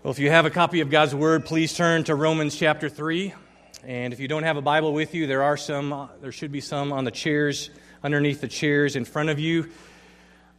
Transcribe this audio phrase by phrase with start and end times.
[0.00, 3.34] Well, if you have a copy of God's Word, please turn to Romans chapter 3.
[3.82, 6.52] And if you don't have a Bible with you, there are some, uh, there should
[6.52, 7.70] be some on the chairs,
[8.04, 9.70] underneath the chairs in front of you.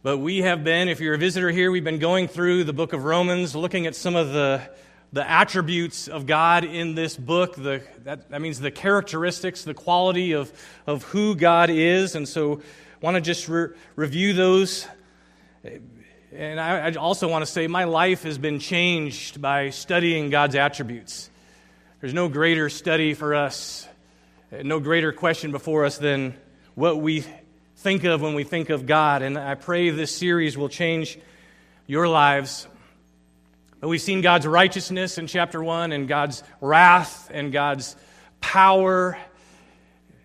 [0.02, 2.92] But we have been, if you're a visitor here, we've been going through the book
[2.92, 4.60] of Romans, looking at some of the,
[5.14, 7.56] the attributes of God in this book.
[7.56, 10.52] The, that, that means the characteristics, the quality of,
[10.86, 12.14] of who God is.
[12.14, 12.60] And so I
[13.00, 14.86] want to just re- review those
[16.32, 20.54] and I, I also want to say my life has been changed by studying God's
[20.54, 21.28] attributes.
[22.00, 23.88] There's no greater study for us,
[24.52, 26.34] no greater question before us than
[26.74, 27.24] what we
[27.78, 29.22] think of when we think of God.
[29.22, 31.18] And I pray this series will change
[31.88, 32.68] your lives.
[33.80, 37.96] But we've seen God's righteousness in chapter 1 and God's wrath and God's
[38.40, 39.18] power.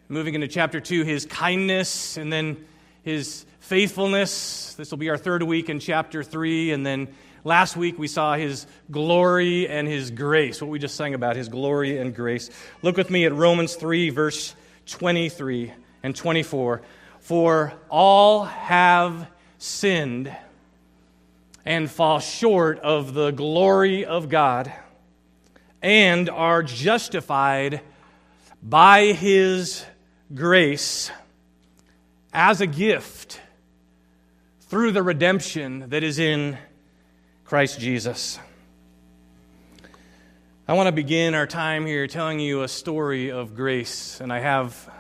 [0.08, 2.64] Moving into chapter 2, his kindness and then
[3.02, 4.76] his faithfulness.
[4.76, 6.72] This will be our third week in chapter 3.
[6.72, 7.08] And then
[7.44, 11.50] last week we saw his glory and his grace, what we just sang about, his
[11.50, 12.52] glory and grace.
[12.84, 14.54] Look with me at Romans 3, verse
[14.86, 16.84] 23 and 24.
[17.22, 20.32] For all have sinned
[21.66, 24.72] and fall short of the glory of God
[25.82, 27.82] and are justified
[28.62, 29.84] by his
[30.36, 31.10] grace
[32.32, 33.42] as a gift
[34.68, 36.58] through the redemption that is in
[37.44, 38.40] Christ Jesus.
[40.68, 44.40] I want to begin our time here telling you a story of grace, and I
[44.40, 44.92] have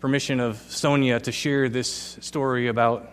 [0.00, 3.10] permission of Sonia to share this story about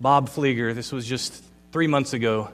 [0.00, 0.72] Bob Flieger.
[0.72, 1.42] This was just
[1.72, 2.52] three months ago.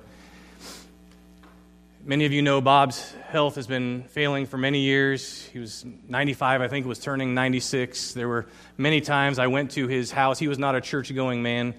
[2.06, 5.44] Many of you know Bob's health has been failing for many years.
[5.48, 8.14] He was 95, I think, was turning 96.
[8.14, 8.46] There were
[8.78, 10.38] many times I went to his house.
[10.38, 11.74] He was not a church going man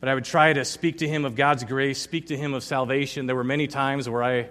[0.00, 2.62] but I would try to speak to him of God's grace, speak to him of
[2.62, 3.26] salvation.
[3.26, 4.48] There were many times where I,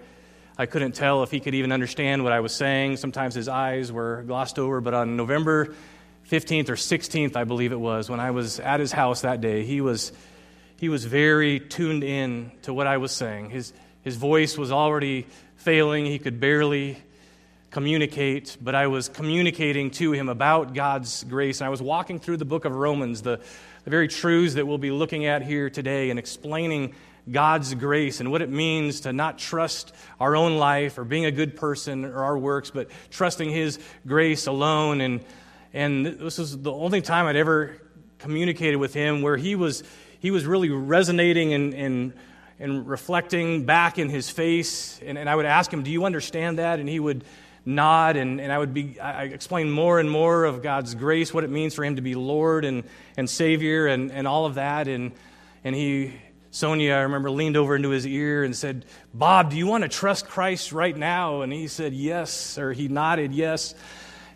[0.57, 2.97] I couldn't tell if he could even understand what I was saying.
[2.97, 5.73] Sometimes his eyes were glossed over, but on November
[6.29, 9.65] 15th or 16th, I believe it was, when I was at his house that day,
[9.65, 10.11] he was,
[10.77, 13.49] he was very tuned in to what I was saying.
[13.49, 15.25] His, his voice was already
[15.55, 17.01] failing, he could barely
[17.71, 21.61] communicate, but I was communicating to him about God's grace.
[21.61, 23.41] And I was walking through the book of Romans, the
[23.83, 26.93] the very truths that we'll be looking at here today and explaining
[27.31, 31.31] God's grace and what it means to not trust our own life or being a
[31.31, 35.01] good person or our works, but trusting His grace alone.
[35.01, 35.23] And,
[35.73, 37.77] and this was the only time I'd ever
[38.17, 39.83] communicated with Him where He was,
[40.19, 42.13] he was really resonating and, and,
[42.59, 44.99] and reflecting back in His face.
[45.05, 46.79] And, and I would ask Him, Do you understand that?
[46.79, 47.23] And He would
[47.65, 51.43] nod and, and I would be I explain more and more of God's grace, what
[51.43, 52.83] it means for him to be Lord and,
[53.17, 54.87] and Savior and, and all of that.
[54.87, 55.11] And
[55.63, 56.13] and he
[56.51, 59.87] Sonia, I remember, leaned over into his ear and said, Bob, do you want to
[59.87, 61.41] trust Christ right now?
[61.41, 63.75] And he said, Yes, or he nodded, Yes.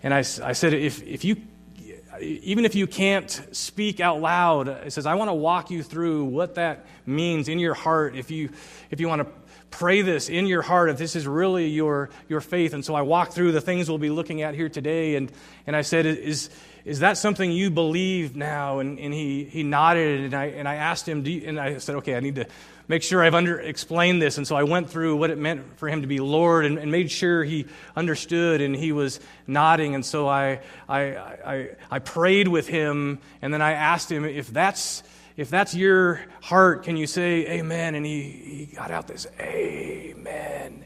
[0.04, 1.38] And I, I said, if, if you,
[2.20, 6.26] even if you can't speak out loud, it says, I want to walk you through
[6.26, 8.50] what that means in your heart if you,
[8.92, 9.28] if you want to
[9.74, 12.74] pray this in your heart if this is really your, your faith.
[12.74, 15.32] And so I walked through the things we'll be looking at here today, and,
[15.66, 16.52] and I said, Is,
[16.86, 18.80] is that something you believe now?
[18.80, 22.16] And, and he, he nodded, and I, and I asked him, and I said, Okay,
[22.16, 22.46] I need to
[22.88, 24.38] make sure I've under, explained this.
[24.38, 26.92] And so I went through what it meant for him to be Lord and, and
[26.92, 29.96] made sure he understood, and he was nodding.
[29.96, 34.50] And so I, I, I, I prayed with him, and then I asked him if
[34.50, 35.02] that's
[35.36, 37.96] if that's your heart, can you say amen?
[37.96, 38.22] And he,
[38.68, 40.86] he got out this amen.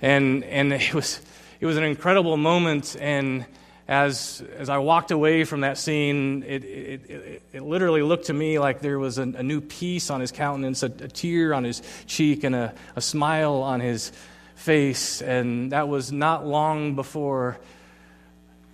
[0.00, 1.20] And, and it, was,
[1.60, 2.96] it was an incredible moment.
[3.00, 3.44] And
[3.88, 8.32] as, as I walked away from that scene, it, it, it, it literally looked to
[8.32, 11.64] me like there was a, a new peace on his countenance, a, a tear on
[11.64, 14.12] his cheek, and a, a smile on his
[14.54, 15.20] face.
[15.20, 17.58] And that was not long before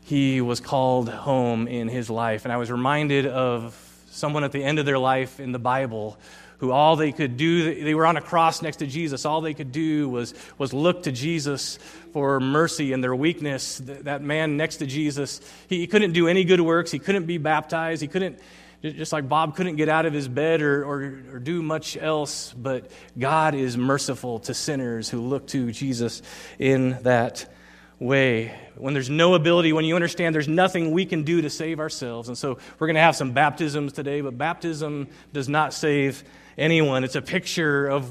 [0.04, 2.44] he was called home in his life.
[2.44, 3.82] And I was reminded of
[4.16, 6.18] someone at the end of their life in the Bible
[6.58, 9.26] who all they could do, they were on a cross next to Jesus.
[9.26, 11.78] All they could do was, was look to Jesus
[12.12, 13.80] for mercy in their weakness.
[13.84, 16.90] That man next to Jesus, he, couldn't do any good works.
[16.90, 18.00] He couldn't be baptized.
[18.00, 18.38] He couldn't,
[18.82, 21.02] just like Bob couldn't get out of his bed or, or,
[21.34, 22.54] or do much else.
[22.54, 26.22] But God is merciful to sinners who look to Jesus
[26.58, 27.52] in that
[27.98, 28.54] way.
[28.76, 32.28] When there's no ability, when you understand there's nothing we can do to save ourselves.
[32.28, 36.22] And so we're going to have some baptisms today, but baptism does not save
[36.58, 37.04] anyone.
[37.04, 38.10] It's a picture of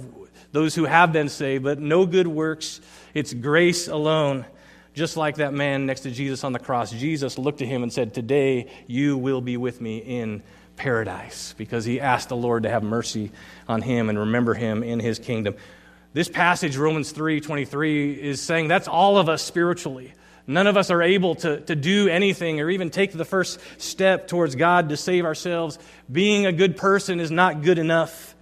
[0.52, 2.82] those who have been saved, but no good works.
[3.14, 4.46] It's grace alone.
[4.94, 7.92] Just like that man next to Jesus on the cross, Jesus looked at him and
[7.92, 10.42] said, Today you will be with me in
[10.78, 13.31] paradise, because he asked the Lord to have mercy
[13.68, 15.56] on him and remember him in his kingdom.
[16.16, 20.14] This passage, Romans 3 23, is saying that's all of us spiritually.
[20.48, 24.30] None of us are able to, to do anything or even take the first step
[24.30, 25.78] towards God to save ourselves.
[26.10, 28.34] Being a good person is not good enough.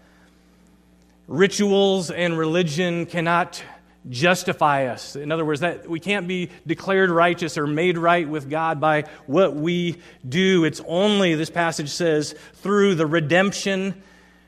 [1.27, 3.63] Rituals and religion cannot
[4.07, 5.15] justify us.
[5.15, 9.05] In other words, that we can't be declared righteous or made right with God by
[9.25, 9.97] what we
[10.29, 10.63] do.
[10.63, 13.95] It's only, this passage says, through the redemption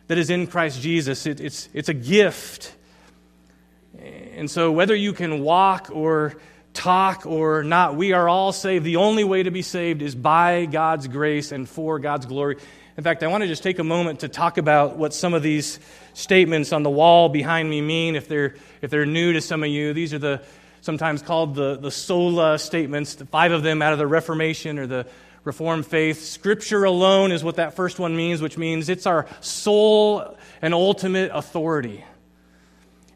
[0.10, 1.26] that is in Christ Jesus.
[1.26, 2.75] It, it's, it's a gift.
[4.36, 6.36] And so, whether you can walk or
[6.74, 8.86] talk or not, we are all saved.
[8.86, 12.58] The only way to be saved is by God's grace and for God's glory.
[12.98, 15.42] In fact, I want to just take a moment to talk about what some of
[15.42, 15.80] these
[16.14, 18.16] statements on the wall behind me mean.
[18.16, 20.44] If they're, if they're new to some of you, these are the
[20.82, 25.08] sometimes called the, the sola statements, five of them out of the Reformation or the
[25.44, 26.24] Reformed faith.
[26.24, 31.32] Scripture alone is what that first one means, which means it's our sole and ultimate
[31.34, 32.04] authority.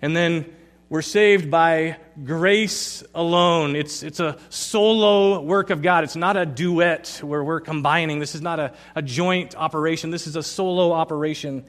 [0.01, 0.45] And then
[0.89, 3.75] we're saved by grace alone.
[3.75, 6.03] It's, it's a solo work of God.
[6.03, 8.17] It's not a duet where we're combining.
[8.19, 10.09] This is not a, a joint operation.
[10.09, 11.63] This is a solo operation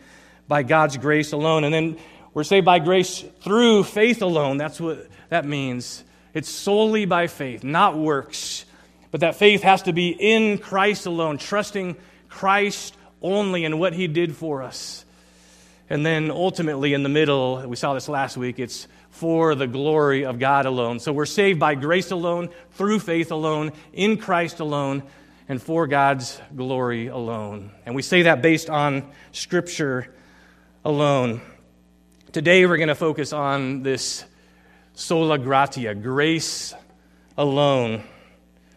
[0.49, 1.65] by God's grace alone.
[1.65, 1.99] And then
[2.33, 4.57] we're saved by grace through faith alone.
[4.57, 6.03] That's what that means.
[6.33, 8.65] It's solely by faith, not works.
[9.11, 11.97] But that faith has to be in Christ alone, trusting
[12.31, 15.05] Christ only and what he did for us.
[15.91, 18.87] And then ultimately, in the middle, we saw this last week, it's
[19.21, 20.99] for the glory of God alone.
[20.99, 25.03] So we're saved by grace alone, through faith alone, in Christ alone,
[25.47, 27.71] and for God's glory alone.
[27.85, 30.11] And we say that based on Scripture
[30.87, 31.43] alone.
[32.33, 34.25] Today we're going to focus on this
[34.95, 36.73] sola gratia, grace
[37.37, 38.03] alone,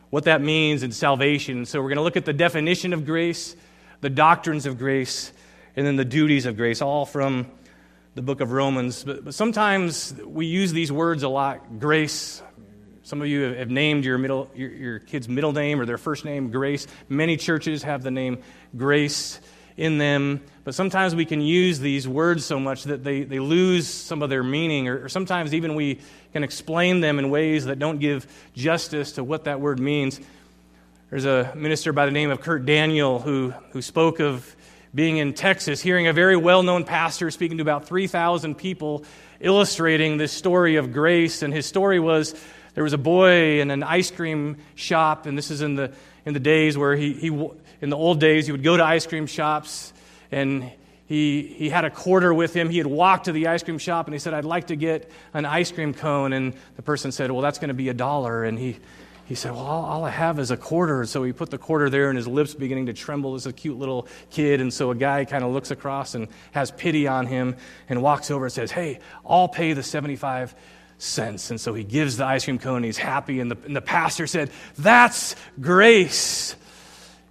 [0.09, 1.65] what that means in salvation.
[1.65, 3.55] So we're going to look at the definition of grace,
[4.01, 5.31] the doctrines of grace,
[5.77, 7.47] and then the duties of grace, all from
[8.15, 9.03] the book of Romans.
[9.03, 12.41] But, but sometimes we use these words a lot grace.
[13.03, 16.23] Some of you have named your, middle, your, your kid's middle name or their first
[16.23, 16.87] name Grace.
[17.09, 18.41] Many churches have the name
[18.77, 19.41] Grace
[19.75, 20.41] in them.
[20.63, 24.29] But sometimes we can use these words so much that they, they lose some of
[24.29, 25.99] their meaning, or, or, sometimes even we
[26.31, 28.25] can explain them in ways that don't give
[28.55, 30.21] justice to what that word means.
[31.09, 34.55] There's a minister by the name of Curt Daniel who, who spoke of
[34.95, 39.05] being in Texas, hearing a very well known pastor speaking to about 3,000 people,
[39.39, 41.41] illustrating this story of grace.
[41.41, 42.35] And his story was
[42.75, 45.93] there was a boy in an ice cream shop, and this is in the,
[46.25, 47.27] in the days where he, he,
[47.81, 49.93] in the old days, he would go to ice cream shops
[50.31, 50.71] and
[51.05, 52.69] he, he had a quarter with him.
[52.69, 55.11] He had walked to the ice cream shop and he said, I'd like to get
[55.33, 56.33] an ice cream cone.
[56.33, 58.43] And the person said, Well, that's going to be a dollar.
[58.43, 58.77] And he,
[59.25, 61.05] he said, Well, all, all, I have is a quarter.
[61.05, 63.77] So he put the quarter there, and his lips beginning to tremble as a cute
[63.77, 64.59] little kid.
[64.59, 67.55] And so a guy kind of looks across and has pity on him
[67.87, 70.53] and walks over and says, Hey, I'll pay the 75
[70.97, 71.51] cents.
[71.51, 73.39] And so he gives the ice cream cone, and he's happy.
[73.39, 76.55] And the, and the pastor said, That's grace.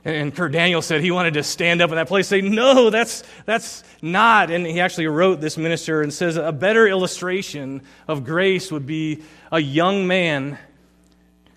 [0.03, 2.89] And, and Curt Daniel said he wanted to stand up in that place say, No,
[2.89, 4.51] that's, that's not.
[4.51, 9.23] And he actually wrote this minister and says, A better illustration of grace would be
[9.51, 10.59] a young man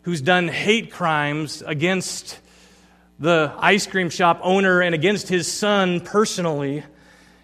[0.05, 2.39] who's done hate crimes against
[3.17, 6.83] the ice cream shop owner and against his son personally.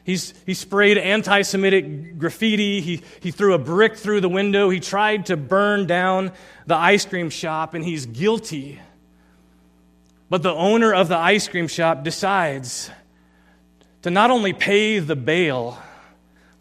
[0.03, 2.79] He's, he sprayed anti Semitic graffiti.
[2.81, 4.69] He, he threw a brick through the window.
[4.69, 6.33] He tried to burn down
[6.67, 8.79] the ice cream shop, and he's guilty.
[10.29, 12.91] But the owner of the ice cream shop decides
[14.03, 15.81] to not only pay the bail,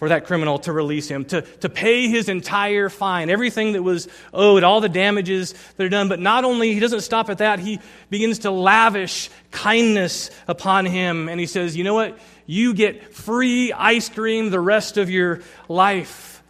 [0.01, 4.09] for that criminal to release him, to, to pay his entire fine, everything that was
[4.33, 6.09] owed, all the damages that are done.
[6.09, 11.29] But not only, he doesn't stop at that, he begins to lavish kindness upon him.
[11.29, 12.19] And he says, You know what?
[12.47, 16.43] You get free ice cream the rest of your life.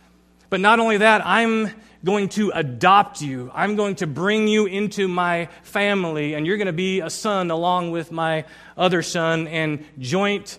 [0.48, 1.70] But not only that, I'm
[2.04, 3.50] going to adopt you.
[3.52, 7.50] I'm going to bring you into my family, and you're going to be a son
[7.50, 8.44] along with my
[8.76, 10.56] other son and joint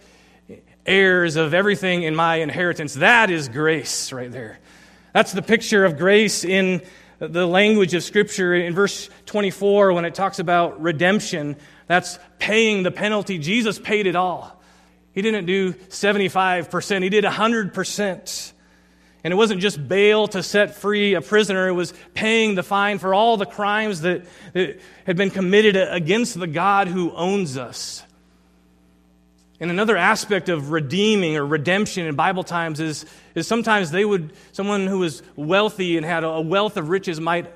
[0.92, 2.96] heirs of everything in my inheritance.
[2.96, 4.60] That is grace right there.
[5.14, 6.82] That's the picture of grace in
[7.20, 8.54] the language of Scripture.
[8.54, 11.56] In verse 24, when it talks about redemption,
[11.88, 13.38] that's paying the penalty.
[13.38, 14.62] Jesus paid it all.
[15.14, 18.54] He didn't do 75%, he did 100%.
[19.24, 22.98] And it wasn't just bail to set free a prisoner, it was paying the fine
[22.98, 28.04] for all the crimes that, that had been committed against the God who owns us.
[29.62, 34.34] And another aspect of redeeming or redemption in Bible times is, is sometimes they would,
[34.54, 37.54] someone who was wealthy and had a wealth of riches might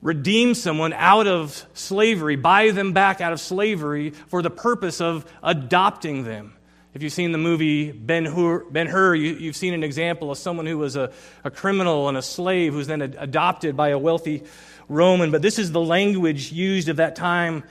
[0.00, 5.30] redeem someone out of slavery, buy them back out of slavery for the purpose of
[5.42, 6.54] adopting them.
[6.94, 10.78] If you've seen the movie Ben Hur, you, have seen an example of someone who
[10.78, 11.12] was a,
[11.44, 14.44] a criminal and a slave who's then adopted by a wealthy
[14.88, 15.30] Roman.
[15.30, 17.62] But this is the language used of that time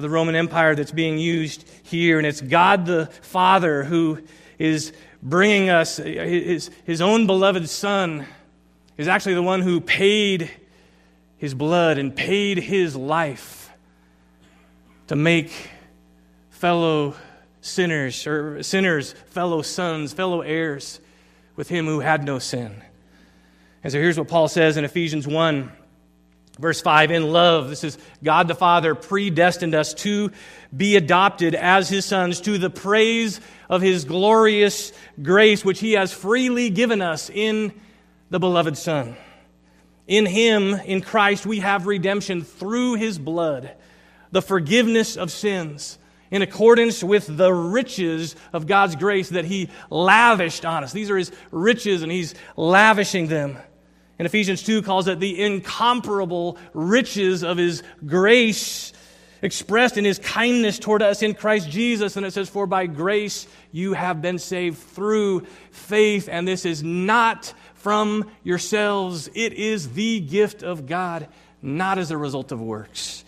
[0.00, 2.16] of the Roman Empire that's being used here.
[2.16, 4.22] And it's God the Father who
[4.58, 8.26] is bringing us, his, his own beloved Son
[8.96, 10.50] is actually the one who paid
[11.36, 13.70] his blood and paid his life
[15.08, 15.52] to make
[16.48, 17.14] fellow
[17.60, 20.98] sinners, or sinners, fellow sons, fellow heirs
[21.56, 22.82] with him who had no sin.
[23.84, 25.70] And so here's what Paul says in Ephesians 1,
[26.60, 30.30] verse 5 In love, this is God the Father predestined us to
[30.76, 36.12] be adopted as his sons to the praise of his glorious grace, which he has
[36.12, 37.72] freely given us in
[38.30, 39.16] the beloved Son.
[40.06, 43.72] In him, in Christ, we have redemption through his blood,
[44.30, 45.98] the forgiveness of sins
[46.30, 50.92] in accordance with the riches of God's grace that He lavished on us.
[50.92, 53.58] These are His riches, and He's lavishing them.
[54.20, 58.92] And Ephesians 2 calls it the incomparable riches of His grace
[59.40, 62.18] expressed in His kindness toward us in Christ Jesus.
[62.18, 66.82] And it says, For by grace you have been saved through faith, and this is
[66.82, 71.26] not from yourselves, it is the gift of God,
[71.62, 73.24] not as a result of works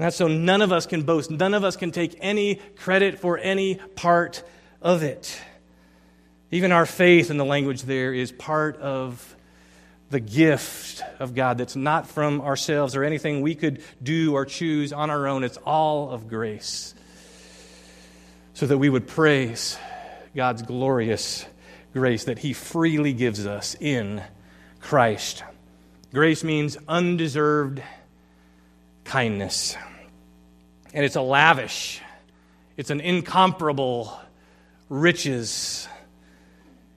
[0.00, 1.30] and that's so none of us can boast.
[1.30, 4.42] None of us can take any credit for any part
[4.80, 5.38] of it.
[6.50, 9.36] Even our faith in the language there is part of
[10.10, 14.92] the gift of God that's not from ourselves or anything we could do or choose
[14.92, 15.44] on our own.
[15.44, 16.94] It's all of grace.
[18.54, 19.78] So that we would praise
[20.34, 21.46] God's glorious
[21.92, 24.22] grace that He freely gives us in
[24.80, 25.44] Christ.
[26.12, 27.82] Grace means undeserved
[29.04, 29.76] kindness.
[30.92, 32.00] And it's a lavish,
[32.76, 34.18] it's an incomparable
[34.88, 35.88] riches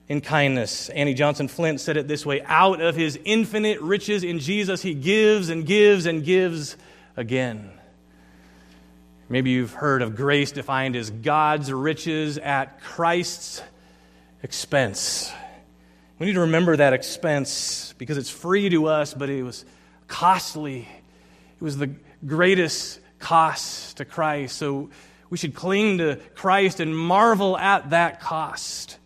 [0.08, 0.88] in kindness.
[0.90, 4.94] Annie Johnson Flint said it this way Out of his infinite riches in Jesus, he
[4.94, 6.76] gives and gives and gives
[7.16, 7.70] again.
[9.28, 13.62] Maybe you've heard of grace defined as God's riches at Christ's
[14.42, 15.32] expense.
[16.18, 19.64] We need to remember that expense because it's free to us, but it was
[20.06, 20.86] costly.
[21.56, 21.90] It was the
[22.26, 24.56] greatest cost to Christ.
[24.56, 24.90] So
[25.30, 28.98] we should cling to Christ and marvel at that cost.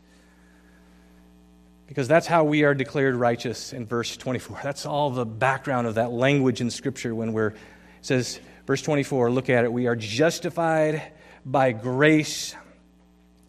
[1.88, 4.60] Because that's how we are declared righteous in verse 24.
[4.62, 7.56] That's all the background of that language in Scripture when we're, it
[8.02, 9.72] says, verse 24, look at it.
[9.72, 11.02] We are justified
[11.44, 12.54] by grace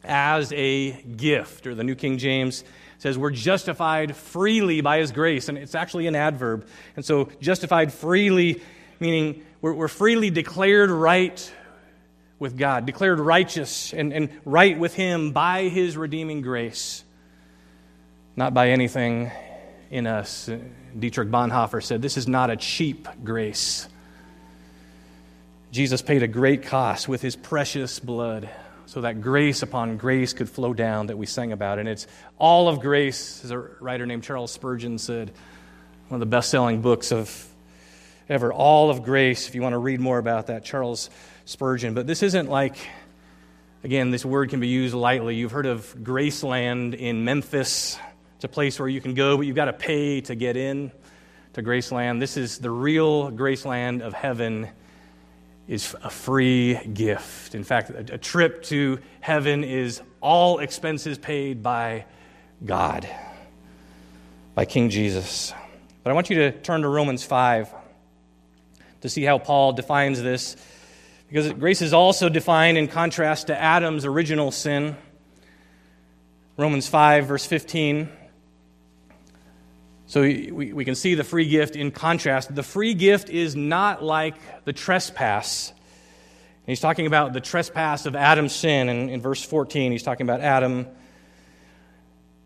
[0.04, 1.68] as a gift.
[1.68, 2.64] Or the New King James
[2.98, 5.50] says, we're justified freely by his grace.
[5.50, 6.66] And it's actually an adverb.
[6.96, 8.62] And so, justified freely,
[9.00, 11.54] meaning we're, we're freely declared right
[12.40, 17.04] with God, declared righteous and, and right with Him by His redeeming grace,
[18.40, 19.30] not by anything
[19.92, 20.50] in us.
[20.98, 23.86] Dietrich Bonhoeffer said, This is not a cheap grace.
[25.72, 28.50] Jesus paid a great cost with his precious blood
[28.86, 31.80] so that grace upon grace could flow down that we sang about.
[31.80, 35.34] And it's all of grace, as a writer named Charles Spurgeon said,
[36.08, 37.46] one of the best selling books of
[38.30, 38.54] ever.
[38.54, 41.10] All of grace, if you want to read more about that, Charles
[41.44, 41.94] Spurgeon.
[41.94, 42.78] But this isn't like,
[43.84, 45.36] again, this word can be used lightly.
[45.36, 48.00] You've heard of Graceland in Memphis.
[48.40, 50.94] It's a place where you can go, but you've got to pay to get in
[51.52, 52.22] to Graceland.
[52.22, 54.70] This is the real Graceland of heaven
[55.68, 57.54] is a free gift.
[57.54, 62.06] In fact, a, a trip to heaven is all expenses paid by
[62.64, 63.10] God,
[64.56, 65.54] by King Jesus.
[66.06, 67.74] But I want you to turn to Romans 5
[69.02, 70.56] to see how Paul defines this.
[71.28, 74.96] Because grace is also defined in contrast to Adam's original sin.
[76.56, 78.12] Romans 5, verse 15.
[80.10, 82.54] So we, we can see the free gift in contrast.
[82.54, 84.36] The free gift is not like
[84.66, 85.72] the trespass.
[86.66, 88.90] he's talking about the trespass of Adam's sin.
[88.90, 90.88] And in verse 14, he's talking about Adam.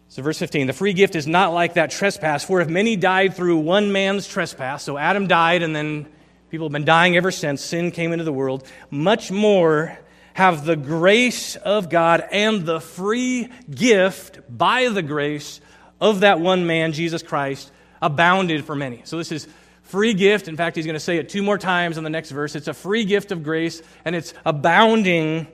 [0.10, 3.36] So, verse 15, the free gift is not like that trespass, for if many died
[3.36, 6.06] through one man's trespass, so Adam died and then
[6.54, 8.64] People have been dying ever since sin came into the world.
[8.92, 9.98] Much more
[10.36, 15.60] have the grace of God and the free gift by the grace
[16.04, 19.02] of that one man, Jesus Christ, abounded for many.
[19.06, 19.48] So this is
[19.84, 20.50] free gift.
[20.50, 22.56] In fact, he's going to say it two more times in the next verse.
[22.56, 25.48] It's a free gift of grace, and it's abounding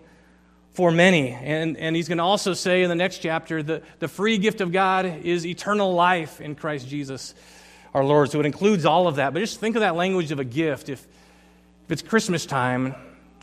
[0.72, 1.30] for many.
[1.30, 4.60] And, and he's going to also say in the next chapter that the free gift
[4.60, 7.36] of God is eternal life in Christ Jesus
[7.94, 8.32] our Lord.
[8.32, 9.34] So it includes all of that.
[9.34, 10.90] But just think of that language of a gift.
[10.90, 11.06] If,
[11.86, 12.96] if it's Christmas time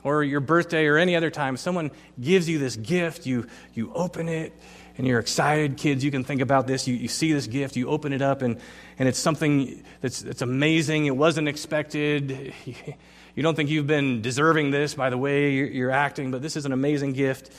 [0.03, 4.29] or your birthday or any other time, someone gives you this gift, you, you open
[4.29, 4.53] it,
[4.99, 5.77] and you're excited.
[5.77, 6.87] Kids, you can think about this.
[6.89, 8.59] You, you see this gift, you open it up, and,
[8.99, 11.07] and it's something that's, that's amazing.
[11.07, 12.53] It wasn't expected.
[13.37, 16.65] You don't think you've been deserving this by the way you're, acting, but this is
[16.65, 17.53] an amazing gift.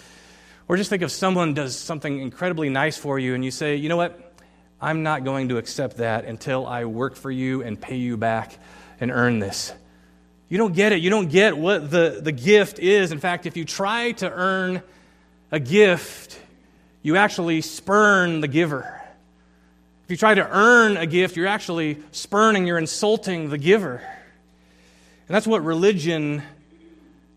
[0.68, 3.88] Or just think if someone does something incredibly nice for you, and you say, you
[3.88, 4.34] know what?
[4.82, 8.58] I'm not going to accept that until I work for you and pay you back
[9.00, 9.72] and earn this.
[10.50, 11.02] You don't get it.
[11.02, 13.12] You don't get what the, the gift is.
[13.12, 14.82] In fact, if you try to earn
[15.52, 16.40] a gift,
[17.02, 19.02] you actually spurn the giver.
[20.06, 23.96] If you try to earn a gift, you're actually spurning, you're insulting the giver.
[23.96, 26.42] And that's what religion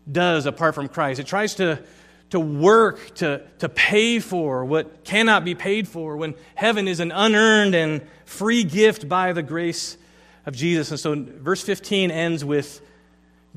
[0.09, 1.19] does apart from Christ.
[1.19, 1.83] It tries to,
[2.29, 7.11] to work to, to pay for what cannot be paid for when heaven is an
[7.11, 9.97] unearned and free gift by the grace
[10.45, 10.91] of Jesus.
[10.91, 12.81] And so verse 15 ends with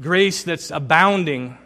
[0.01, 1.57] grace that's abounding.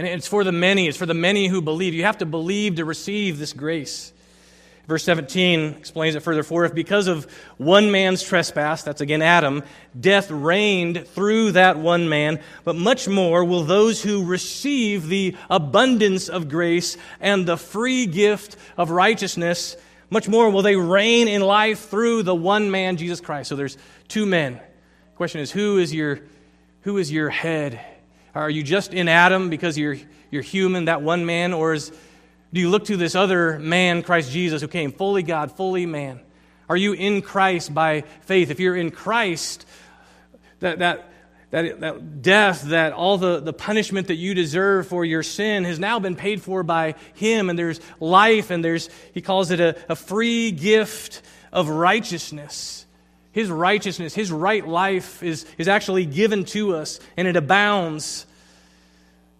[0.00, 1.92] And it's for the many, it's for the many who believe.
[1.92, 4.14] You have to believe to receive this grace.
[4.88, 6.42] Verse 17 explains it further.
[6.42, 9.62] For if because of one man's trespass, that's again Adam,
[10.00, 16.30] death reigned through that one man, but much more will those who receive the abundance
[16.30, 19.76] of grace and the free gift of righteousness,
[20.08, 23.50] much more will they reign in life through the one man, Jesus Christ.
[23.50, 23.76] So there's
[24.08, 24.54] two men.
[24.54, 26.20] The question is, who is your
[26.84, 27.84] who is your head?
[28.34, 29.96] Are you just in Adam because you're,
[30.30, 31.52] you're human, that one man?
[31.52, 31.90] Or is,
[32.52, 36.20] do you look to this other man, Christ Jesus, who came fully God, fully man?
[36.68, 38.50] Are you in Christ by faith?
[38.50, 39.66] If you're in Christ,
[40.60, 41.10] that, that,
[41.50, 45.80] that, that death, that all the, the punishment that you deserve for your sin has
[45.80, 49.76] now been paid for by Him, and there's life, and there's, He calls it a,
[49.88, 51.22] a free gift
[51.52, 52.86] of righteousness.
[53.32, 58.26] His righteousness, His right life is, is actually given to us, and it abounds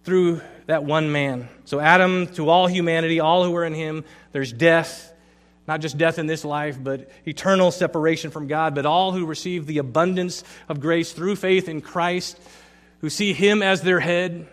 [0.04, 1.48] through that one man.
[1.64, 5.12] So, Adam, to all humanity, all who are in Him, there's death,
[5.66, 8.74] not just death in this life, but eternal separation from God.
[8.74, 12.38] But all who receive the abundance of grace through faith in Christ,
[13.00, 14.46] who see Him as their head,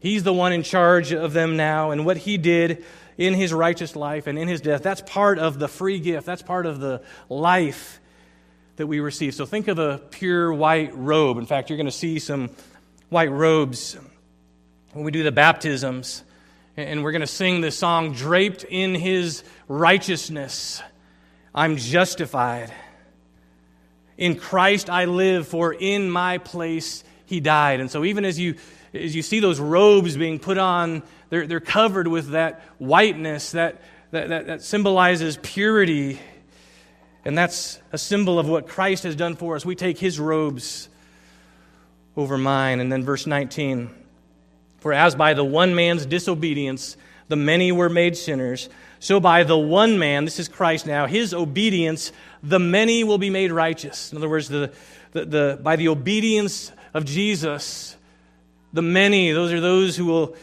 [0.00, 2.84] He's the one in charge of them now, and what He did
[3.16, 6.42] in His righteous life and in His death, that's part of the free gift, that's
[6.42, 8.00] part of the life
[8.76, 9.34] that we receive.
[9.34, 11.38] So think of a pure white robe.
[11.38, 12.50] In fact, you're going to see some
[13.08, 13.96] white robes
[14.92, 16.22] when we do the baptisms.
[16.76, 20.82] And we're going to sing this song, Draped in His Righteousness,
[21.54, 22.70] I'm Justified.
[24.18, 27.80] In Christ I live, for in my place He died.
[27.80, 28.56] And so even as you,
[28.92, 33.80] as you see those robes being put on, they're, they're covered with that whiteness that,
[34.10, 36.20] that, that, that symbolizes purity
[37.26, 39.66] and that's a symbol of what Christ has done for us.
[39.66, 40.88] We take his robes
[42.16, 42.78] over mine.
[42.78, 43.90] And then verse 19
[44.78, 46.96] For as by the one man's disobedience
[47.28, 48.68] the many were made sinners,
[49.00, 52.12] so by the one man, this is Christ now, his obedience,
[52.44, 54.12] the many will be made righteous.
[54.12, 54.72] In other words, the,
[55.10, 57.96] the, the, by the obedience of Jesus,
[58.72, 60.36] the many, those are those who will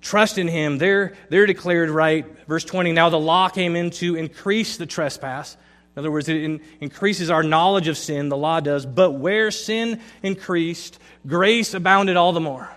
[0.00, 2.24] trust in him, they're, they're declared right.
[2.46, 5.56] Verse 20 Now the law came in to increase the trespass.
[6.00, 8.86] In other words, it in, increases our knowledge of sin, the law does.
[8.86, 12.70] But where sin increased, grace abounded all the more.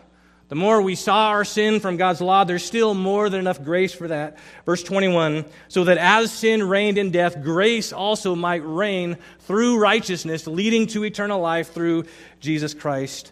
[0.49, 3.93] The more we saw our sin from God's law, there's still more than enough grace
[3.93, 4.37] for that.
[4.65, 10.45] Verse 21 So that as sin reigned in death, grace also might reign through righteousness,
[10.45, 12.03] leading to eternal life through
[12.41, 13.31] Jesus Christ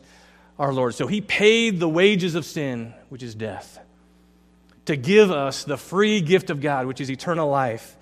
[0.57, 0.95] our Lord.
[0.95, 3.77] So he paid the wages of sin, which is death,
[4.85, 7.97] to give us the free gift of God, which is eternal life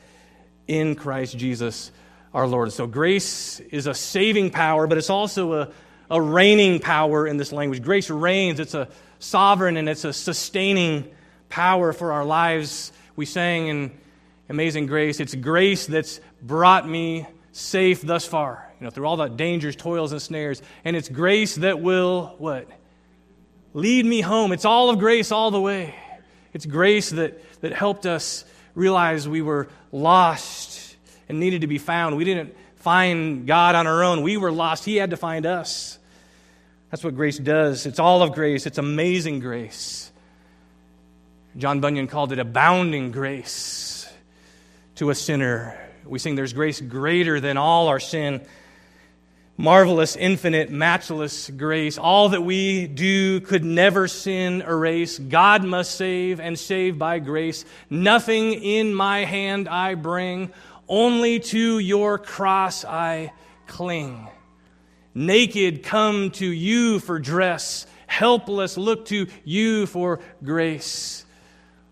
[0.69, 1.91] in Christ Jesus
[2.31, 2.71] our Lord.
[2.71, 5.69] So grace is a saving power, but it's also a,
[6.11, 7.81] a reigning power in this language.
[7.81, 11.09] Grace reigns, it's a sovereign and it's a sustaining
[11.49, 12.91] power for our lives.
[13.15, 13.91] We sang in
[14.47, 19.27] Amazing Grace, it's grace that's brought me safe thus far, you know, through all the
[19.27, 20.61] dangers, toils, and snares.
[20.85, 22.67] And it's grace that will, what?
[23.73, 24.51] Lead me home.
[24.51, 25.95] It's all of grace all the way.
[26.53, 28.45] It's grace that, that helped us
[28.79, 30.95] realize we were lost
[31.27, 32.15] and needed to be found.
[32.17, 34.21] We didn't find God on our own.
[34.21, 34.85] We were lost.
[34.85, 35.99] He had to find us.
[36.89, 37.85] That's what grace does.
[37.85, 40.11] It's all of grace, it's amazing grace.
[41.57, 44.09] John Bunyan called it abounding grace
[44.95, 45.77] to a sinner.
[46.05, 48.41] We sing, There's grace greater than all our sin
[49.59, 51.97] marvelous, infinite, matchless grace.
[51.97, 55.19] All that we do could never sin erase.
[55.19, 57.65] God must save and save by grace.
[57.89, 60.53] Nothing in my hand I bring,
[60.87, 63.33] only to your cross I
[63.67, 64.29] cling.
[65.13, 71.25] Naked come to you for dress, helpless, look to you for grace.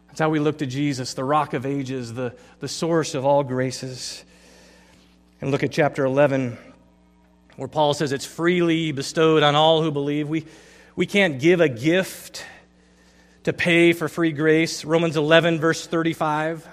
[0.07, 3.43] That's how we look to Jesus, the rock of ages, the, the source of all
[3.43, 4.23] graces.
[5.41, 6.57] And look at chapter 11,
[7.57, 10.29] where Paul says it's freely bestowed on all who believe.
[10.29, 10.45] We,
[10.95, 12.45] we can't give a gift
[13.43, 14.85] to pay for free grace.
[14.85, 16.67] Romans 11, verse 35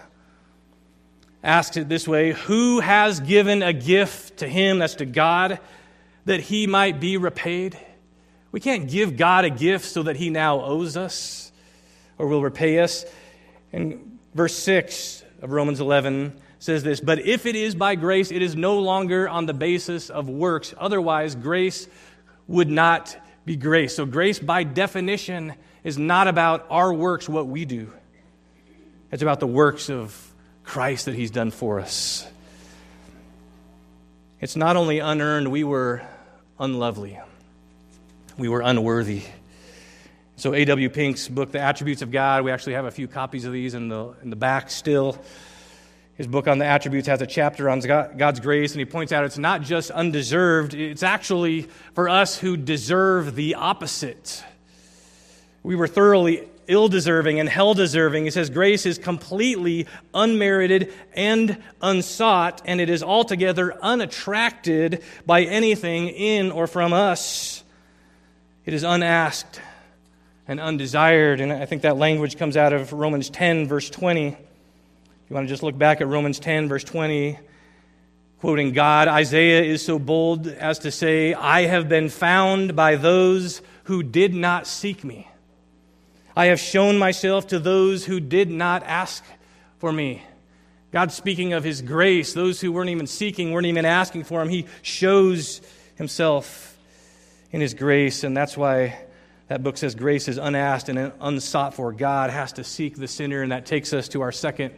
[1.42, 5.58] asks it this way Who has given a gift to him, that's to God,
[6.26, 7.78] that he might be repaid?
[8.52, 11.50] We can't give God a gift so that he now owes us
[12.18, 13.04] or will repay us.
[13.72, 18.40] And verse 6 of Romans 11 says this But if it is by grace, it
[18.40, 20.74] is no longer on the basis of works.
[20.78, 21.86] Otherwise, grace
[22.48, 23.94] would not be grace.
[23.94, 27.92] So, grace by definition is not about our works, what we do,
[29.12, 30.18] it's about the works of
[30.64, 32.26] Christ that He's done for us.
[34.40, 36.02] It's not only unearned, we were
[36.58, 37.20] unlovely,
[38.38, 39.22] we were unworthy.
[40.36, 40.88] So, A.W.
[40.88, 43.88] Pink's book, The Attributes of God, we actually have a few copies of these in
[43.88, 45.22] the, in the back still.
[46.16, 49.24] His book on the attributes has a chapter on God's grace, and he points out
[49.24, 51.62] it's not just undeserved, it's actually
[51.94, 54.44] for us who deserve the opposite.
[55.64, 58.24] We were thoroughly ill deserving and hell deserving.
[58.24, 66.08] He says grace is completely unmerited and unsought, and it is altogether unattracted by anything
[66.08, 67.64] in or from us.
[68.64, 69.60] It is unasked
[70.46, 71.40] and undesired.
[71.40, 74.36] And I think that language comes out of Romans 10, verse 20.
[75.34, 77.36] You want to just look back at Romans 10, verse 20,
[78.38, 83.60] quoting God Isaiah is so bold as to say, I have been found by those
[83.82, 85.28] who did not seek me.
[86.36, 89.24] I have shown myself to those who did not ask
[89.78, 90.22] for me.
[90.92, 94.48] God speaking of his grace, those who weren't even seeking, weren't even asking for him,
[94.48, 95.60] he shows
[95.96, 96.78] himself
[97.50, 98.22] in his grace.
[98.22, 99.00] And that's why
[99.48, 101.92] that book says grace is unasked and unsought for.
[101.92, 103.42] God has to seek the sinner.
[103.42, 104.72] And that takes us to our second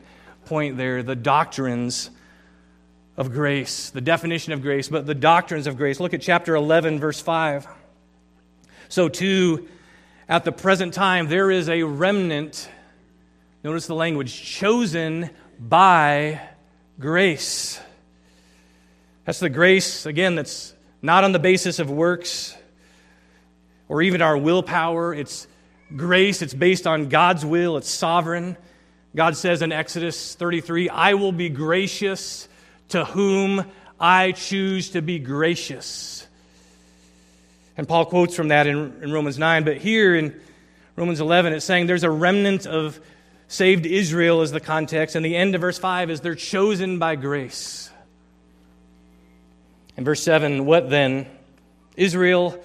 [0.47, 2.11] point there the doctrines
[3.17, 6.01] of grace, the definition of grace, but the doctrines of grace.
[6.01, 7.67] Look at chapter 11, verse 5.
[8.89, 9.69] So, too,
[10.29, 12.69] at the present time, there is a remnant,
[13.65, 16.41] notice the language, chosen by
[17.01, 17.81] grace.
[19.25, 22.57] That's the grace, again, that's not on the basis of works
[23.89, 25.15] or even our willpower.
[25.15, 25.47] It's
[25.95, 28.57] grace, it's based on God's will, it's sovereign.
[29.15, 32.49] God says in Exodus 33, I will be gracious
[32.89, 33.65] to whom
[33.99, 36.27] I choose to be gracious.
[37.77, 39.65] And Paul quotes from that in, in Romans 9.
[39.65, 40.39] But here in
[40.97, 43.01] Romans 11, it's saying there's a remnant of
[43.49, 45.17] saved Israel, is the context.
[45.17, 47.91] And the end of verse 5 is they're chosen by grace.
[49.97, 51.27] In verse 7, what then?
[51.97, 52.63] Israel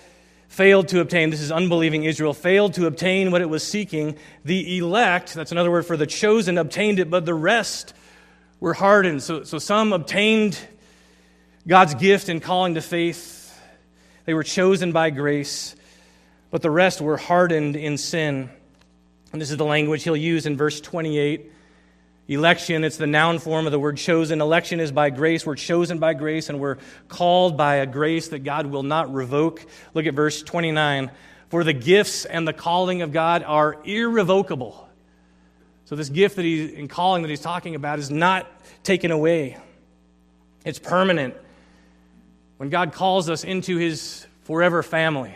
[0.51, 4.17] failed to obtain, this is unbelieving Israel, failed to obtain what it was seeking.
[4.43, 7.93] The elect, that's another word for the chosen, obtained it, but the rest
[8.59, 9.23] were hardened.
[9.23, 10.59] So, so some obtained
[11.65, 13.57] God's gift and calling to faith
[14.25, 15.73] they were chosen by grace,
[16.51, 18.49] but the rest were hardened in sin.
[19.31, 21.49] And this is the language he'll use in verse 28.
[22.27, 24.41] Election, it's the noun form of the word chosen.
[24.41, 25.45] Election is by grace.
[25.45, 29.65] We're chosen by grace and we're called by a grace that God will not revoke.
[29.93, 31.11] Look at verse 29.
[31.49, 34.87] For the gifts and the calling of God are irrevocable.
[35.85, 38.49] So, this gift that he's in calling that he's talking about is not
[38.83, 39.57] taken away,
[40.63, 41.35] it's permanent
[42.55, 45.35] when God calls us into his forever family.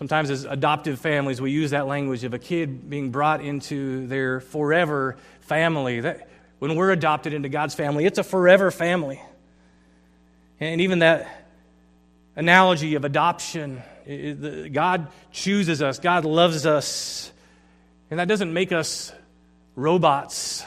[0.00, 4.40] Sometimes, as adoptive families, we use that language of a kid being brought into their
[4.40, 6.00] forever family.
[6.00, 6.26] That,
[6.58, 9.20] when we're adopted into God's family, it's a forever family.
[10.58, 11.28] And even that
[12.34, 13.82] analogy of adoption,
[14.72, 17.30] God chooses us, God loves us.
[18.10, 19.12] And that doesn't make us
[19.76, 20.64] robots.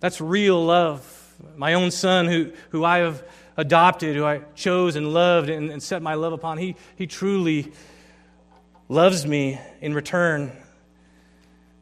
[0.00, 1.34] That's real love.
[1.56, 3.24] My own son, who, who I have
[3.56, 7.72] adopted, who I chose and loved and, and set my love upon, he, he truly
[8.92, 10.52] loves me in return.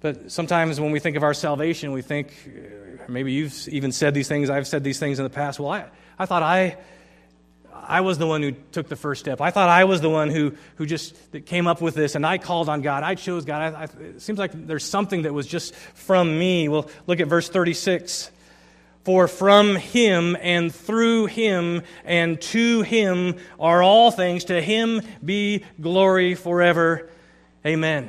[0.01, 4.15] But sometimes when we think of our salvation, we think, uh, maybe you've even said
[4.15, 5.59] these things, I've said these things in the past.
[5.59, 5.87] Well, I,
[6.19, 6.79] I thought I,
[7.75, 9.41] I was the one who took the first step.
[9.41, 12.39] I thought I was the one who, who just came up with this, and I
[12.39, 13.03] called on God.
[13.03, 13.75] I chose God.
[13.75, 16.69] I, I, it seems like there's something that was just from me.
[16.69, 18.31] Well, look at verse 36.
[19.11, 24.45] For from him and through him and to him are all things.
[24.45, 27.11] To him be glory forever.
[27.67, 28.09] Amen.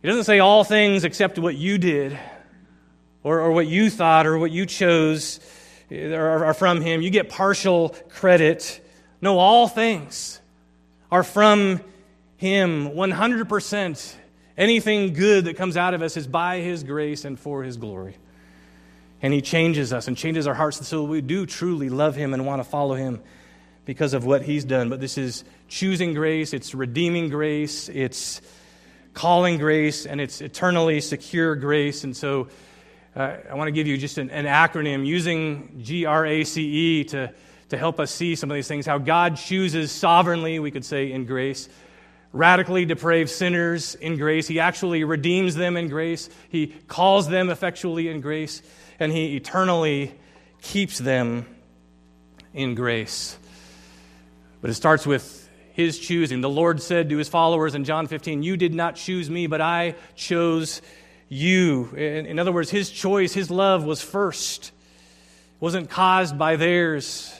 [0.00, 2.18] He doesn't say all things except what you did
[3.22, 5.40] or, or what you thought or what you chose
[5.90, 7.02] eh, are, are from him.
[7.02, 8.80] You get partial credit.
[9.20, 10.40] No, all things
[11.10, 11.82] are from
[12.38, 14.14] Him 100%.
[14.56, 18.16] Anything good that comes out of us is by His grace and for His glory.
[19.22, 22.44] And He changes us and changes our hearts so we do truly love Him and
[22.44, 23.22] want to follow Him
[23.84, 24.88] because of what He's done.
[24.88, 28.40] But this is choosing grace, it's redeeming grace, it's
[29.14, 32.02] calling grace, and it's eternally secure grace.
[32.04, 32.48] And so
[33.14, 36.62] uh, I want to give you just an, an acronym using G R A C
[36.62, 37.32] E to,
[37.68, 38.86] to help us see some of these things.
[38.86, 41.68] How God chooses sovereignly, we could say, in grace
[42.32, 44.48] radically depraved sinners in grace.
[44.48, 46.30] He actually redeems them in grace.
[46.48, 48.62] He calls them effectually in grace.
[49.02, 50.14] And He eternally
[50.60, 51.46] keeps them
[52.54, 53.36] in grace.
[54.60, 56.40] But it starts with His choosing.
[56.40, 59.60] The Lord said to His followers in John 15, You did not choose me, but
[59.60, 60.80] I chose
[61.28, 61.90] you.
[61.96, 64.72] In, other words, His choice, His love was first, it
[65.60, 67.34] wasn't caused by theirs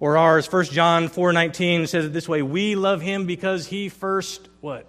[0.00, 0.46] or ours.
[0.46, 4.86] 1 John 4:19 says it this way, "We love him because he first what?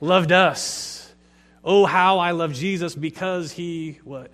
[0.00, 1.12] Loved us."
[1.64, 4.30] Oh, how I love Jesus because he what?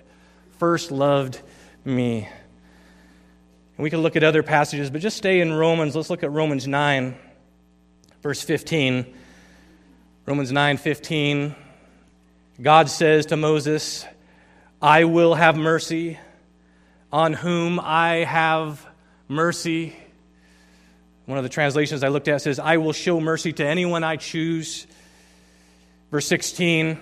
[0.63, 1.41] First loved
[1.85, 2.19] me.
[2.19, 5.97] And we can look at other passages, but just stay in Romans.
[5.97, 7.17] Let's look at Romans 9
[8.23, 9.13] verse 15.
[10.25, 11.57] Romans 9:15
[12.63, 14.07] God says to Moses,
[14.81, 16.21] "I will have mercy
[17.13, 18.87] on whom I have
[19.27, 19.97] mercy.
[21.27, 24.15] One of the translations I looked at says, I will show mercy to anyone I
[24.15, 24.87] choose.
[26.13, 27.01] Verse 16,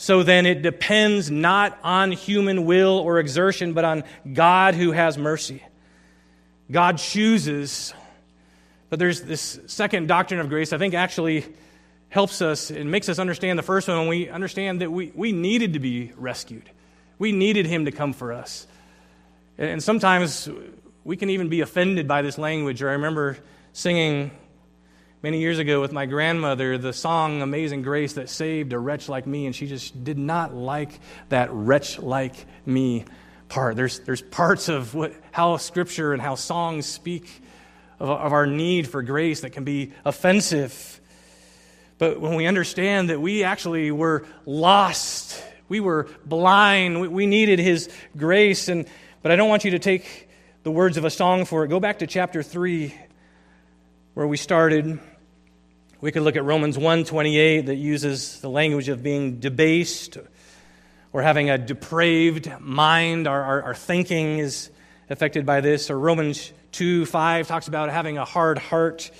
[0.00, 5.18] so then it depends not on human will or exertion, but on God who has
[5.18, 5.62] mercy.
[6.70, 7.92] God chooses.
[8.88, 11.44] But there's this second doctrine of grace, I think actually
[12.08, 15.32] helps us and makes us understand the first one when we understand that we, we
[15.32, 16.70] needed to be rescued.
[17.18, 18.66] We needed him to come for us.
[19.58, 20.48] And sometimes
[21.04, 22.80] we can even be offended by this language.
[22.80, 23.36] Or I remember
[23.74, 24.30] singing
[25.22, 29.26] many years ago with my grandmother the song Amazing Grace that saved a wretch like
[29.26, 33.04] me, and she just did not like that wretch like me
[33.48, 33.76] part.
[33.76, 37.42] There's, there's parts of what, how Scripture and how songs speak
[37.98, 41.00] of, of our need for grace that can be offensive.
[41.98, 47.58] But when we understand that we actually were lost, we were blind, we, we needed
[47.58, 48.86] His grace, and
[49.22, 50.30] but I don't want you to take
[50.62, 51.68] the words of a song for it.
[51.68, 52.94] Go back to chapter 3
[54.14, 54.98] where we started.
[56.02, 60.16] We could look at Romans 1:28 that uses the language of being debased
[61.12, 63.28] or having a depraved mind.
[63.28, 64.70] Our, our, our thinking is
[65.10, 65.90] affected by this.
[65.90, 69.10] Or Romans 2 5 talks about having a hard heart.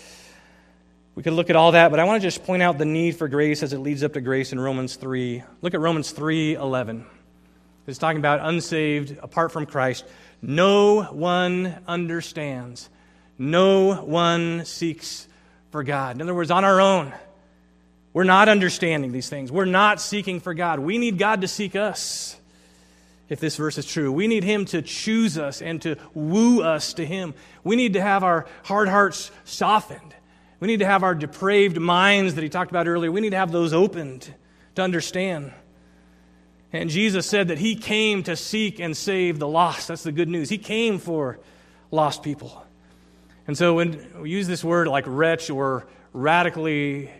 [1.15, 3.15] We could look at all that, but I want to just point out the need
[3.17, 5.43] for grace as it leads up to grace in Romans 3.
[5.61, 7.05] Look at Romans 3:11.
[7.87, 10.07] It's talking about unsaved apart from Christ.
[10.41, 12.89] No one understands.
[13.37, 15.27] No one seeks
[15.71, 16.17] for God.
[16.17, 17.13] In other words, on our own,
[18.13, 19.53] we're not understanding these things.
[19.53, 20.81] We're not seeking for God.
[20.81, 22.37] We need God to seek us,
[23.29, 24.11] if this verse is true.
[24.11, 27.35] We need Him to choose us and to woo us to Him.
[27.63, 30.15] We need to have our hard hearts softened.
[30.59, 33.37] We need to have our depraved minds that He talked about earlier, we need to
[33.37, 34.33] have those opened
[34.75, 35.53] to understand.
[36.73, 39.89] And Jesus said that he came to seek and save the lost.
[39.89, 40.49] That's the good news.
[40.49, 41.41] He came for
[41.91, 42.65] lost people.
[43.51, 47.11] And so when we use this word like wretch or radically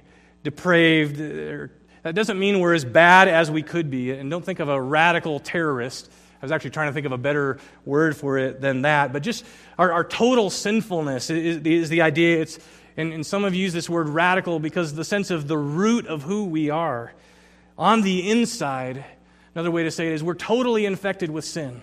[0.45, 4.13] depraved, that doesn't mean we're as bad as we could be.
[4.13, 6.09] And don't think of a radical terrorist.
[6.41, 9.13] I was actually trying to think of a better word for it than that.
[9.13, 9.45] But just
[9.77, 12.43] our, our total sinfulness is, is, the idea.
[12.43, 12.61] It's,
[12.97, 16.07] and, and some of you use this word radical because the sense of the root
[16.07, 17.13] of who we are.
[17.77, 19.05] On the inside,
[19.55, 21.83] Another way to say it is we're totally infected with sin.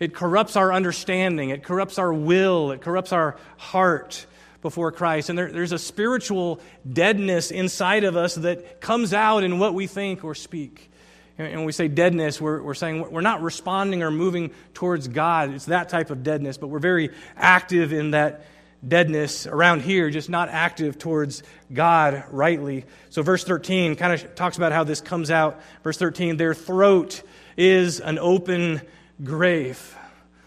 [0.00, 4.26] It corrupts our understanding, it corrupts our will, it corrupts our heart
[4.62, 5.28] before Christ.
[5.28, 9.86] And there, there's a spiritual deadness inside of us that comes out in what we
[9.86, 10.90] think or speak.
[11.38, 15.50] And when we say deadness, we're, we're saying we're not responding or moving towards God.
[15.50, 18.44] It's that type of deadness, but we're very active in that
[18.86, 22.84] deadness around here, just not active towards God rightly.
[23.10, 25.60] So, verse 13 kind of talks about how this comes out.
[25.82, 27.22] Verse 13, their throat
[27.56, 28.80] is an open
[29.24, 29.96] grave.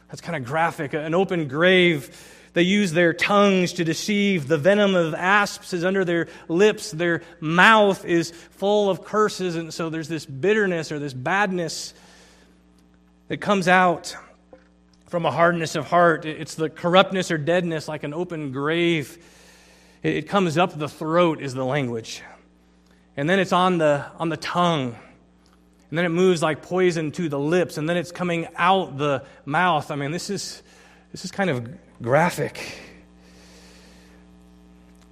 [0.07, 0.93] That's kind of graphic.
[0.93, 2.31] An open grave.
[2.53, 4.47] They use their tongues to deceive.
[4.47, 6.91] The venom of asps is under their lips.
[6.91, 9.55] Their mouth is full of curses.
[9.55, 11.93] And so there's this bitterness or this badness
[13.27, 14.15] that comes out
[15.07, 16.25] from a hardness of heart.
[16.25, 19.17] It's the corruptness or deadness like an open grave.
[20.01, 22.21] It comes up the throat, is the language.
[23.17, 24.95] And then it's on the, on the tongue.
[25.95, 27.77] And then it moves like poison to the lips.
[27.77, 29.91] And then it's coming out the mouth.
[29.91, 30.61] I mean, this is,
[31.13, 31.69] this is kind of
[32.01, 32.59] graphic.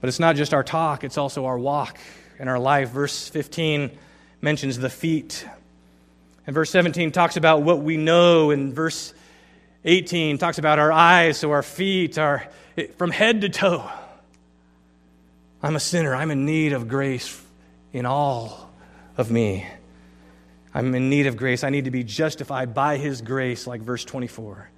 [0.02, 1.98] But it's not just our talk, it's also our walk
[2.38, 2.90] and our life.
[2.90, 3.98] Verse 15
[4.42, 5.48] mentions the feet.
[6.46, 8.52] And verse 17 talks about what we know.
[8.52, 9.14] And verse
[9.86, 12.46] 18 talks about our eyes, so our feet are
[12.98, 13.90] from head to toe.
[15.62, 16.14] I'm a sinner.
[16.14, 17.42] I'm in need of grace
[17.94, 18.70] in all
[19.16, 19.66] of me.
[20.74, 21.64] I'm in need of grace.
[21.64, 24.70] I need to be justified by His grace, like verse 24.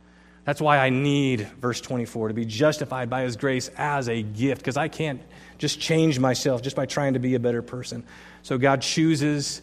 [0.43, 4.61] That's why I need, verse 24, to be justified by His grace as a gift,
[4.61, 5.21] because I can't
[5.57, 8.03] just change myself just by trying to be a better person.
[8.43, 9.61] So God chooses.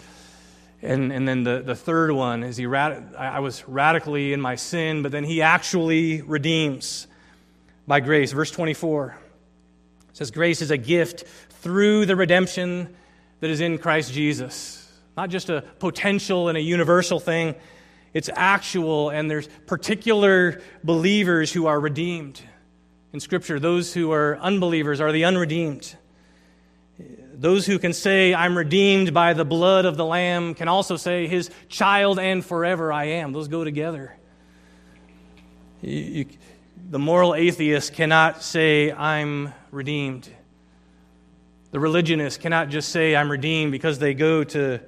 [0.81, 4.57] And, and then the, the third one is he rad- I was radically in my
[4.57, 7.07] sin, but then he actually redeems
[7.87, 8.33] by grace.
[8.33, 9.17] Verse 24
[10.13, 11.25] says, Grace is a gift
[11.61, 12.95] through the redemption
[13.41, 14.82] that is in Christ Jesus.
[15.17, 17.55] Not just a potential and a universal thing,
[18.15, 22.43] it's actual, and there's particular believers who are redeemed.
[23.13, 25.97] In Scripture, those who are unbelievers are the unredeemed.
[27.35, 31.27] Those who can say, I'm redeemed by the blood of the Lamb, can also say,
[31.27, 33.33] His child and forever I am.
[33.33, 34.17] Those go together.
[35.81, 36.27] You, you,
[36.91, 40.29] the moral atheist cannot say, I'm redeemed.
[41.71, 44.81] The religionist cannot just say, I'm redeemed because they go to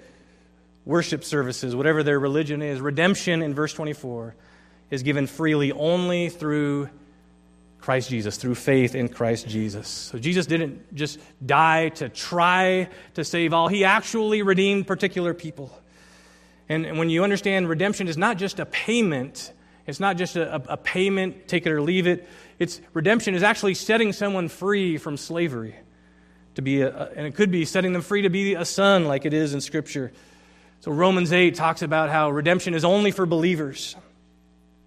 [0.84, 2.80] worship services, whatever their religion is.
[2.80, 4.34] Redemption in verse 24
[4.90, 6.88] is given freely only through
[7.84, 9.88] Christ Jesus, through faith in Christ Jesus.
[9.88, 15.70] So Jesus didn't just die to try to save all, He actually redeemed particular people.
[16.66, 19.52] And, when you understand redemption is not just a payment,
[19.86, 22.26] it's not just a, a payment, take it or leave it.
[22.58, 25.74] It's redemption is actually setting someone free from slavery.
[26.54, 29.26] To be a, and it could be setting them free to be a son, like
[29.26, 30.12] it is in Scripture.
[30.84, 33.96] So Romans 8 talks about how redemption is only for believers.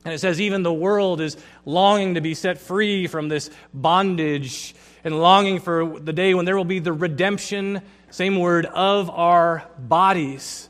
[0.06, 4.76] And it says, even the world is longing to be set free from this bondage
[5.04, 7.82] and longing for the day when there will be the redemption,
[8.12, 10.70] same word, of our bodies.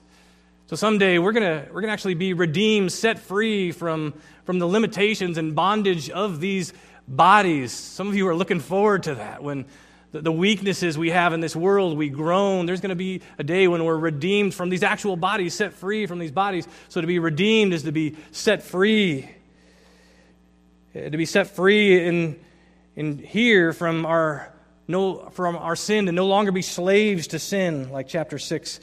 [0.68, 4.13] So someday we're going we're gonna actually be redeemed, set free from,
[4.46, 6.72] from the limitations and bondage of these
[7.06, 7.74] bodies.
[7.74, 9.66] Some of you are looking forward to that when
[10.21, 12.65] the, weaknesses we have in this world, we groan.
[12.65, 16.06] There's going to be a day when we're redeemed from these actual bodies, set free
[16.06, 16.67] from these bodies.
[16.89, 19.30] So to be redeemed is to be set free.
[20.95, 22.39] Uh, to be set free in,
[22.95, 24.53] in here from our,
[24.88, 28.80] no, from our sin, to no longer be slaves to sin, like chapter 6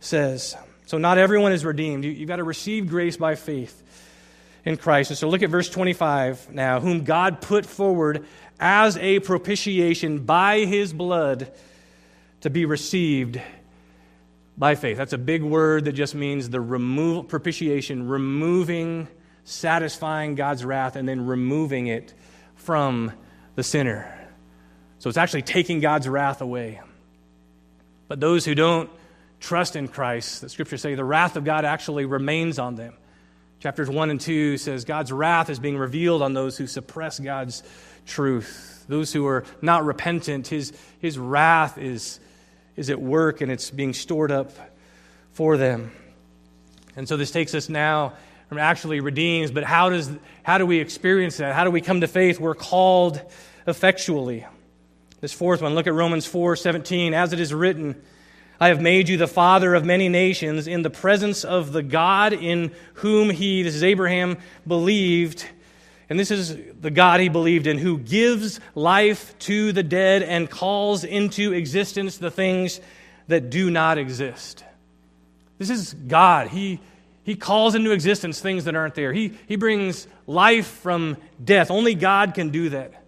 [0.00, 0.56] says.
[0.86, 2.04] So not everyone is redeemed.
[2.04, 3.82] You, you've got to receive grace by faith
[4.64, 5.10] in Christ.
[5.10, 8.26] And so look at verse 25 now, whom God put forward
[8.60, 11.52] as a propitiation by his blood
[12.40, 13.40] to be received
[14.56, 14.96] by faith.
[14.96, 19.08] That's a big word that just means the removal, propitiation, removing,
[19.44, 22.12] satisfying God's wrath, and then removing it
[22.56, 23.12] from
[23.54, 24.14] the sinner.
[24.98, 26.80] So it's actually taking God's wrath away.
[28.08, 28.90] But those who don't
[29.38, 32.94] trust in Christ, the scriptures say the wrath of God actually remains on them.
[33.60, 37.64] Chapters 1 and 2 says God's wrath is being revealed on those who suppress God's
[38.06, 38.84] truth.
[38.88, 42.20] Those who are not repentant, his, his wrath is,
[42.76, 44.52] is at work and it's being stored up
[45.32, 45.90] for them.
[46.94, 48.14] And so this takes us now
[48.48, 50.08] from actually redeems, but how, does,
[50.44, 51.52] how do we experience that?
[51.52, 52.38] How do we come to faith?
[52.38, 53.20] We're called
[53.66, 54.46] effectually.
[55.20, 57.12] This fourth one, look at Romans 4 17.
[57.12, 58.00] As it is written,
[58.60, 62.32] I have made you the father of many nations in the presence of the God
[62.32, 65.46] in whom he, this is Abraham, believed.
[66.10, 70.50] And this is the God he believed in, who gives life to the dead and
[70.50, 72.80] calls into existence the things
[73.28, 74.64] that do not exist.
[75.58, 76.48] This is God.
[76.48, 76.80] He,
[77.22, 79.12] he calls into existence things that aren't there.
[79.12, 81.70] He, he brings life from death.
[81.70, 83.04] Only God can do that.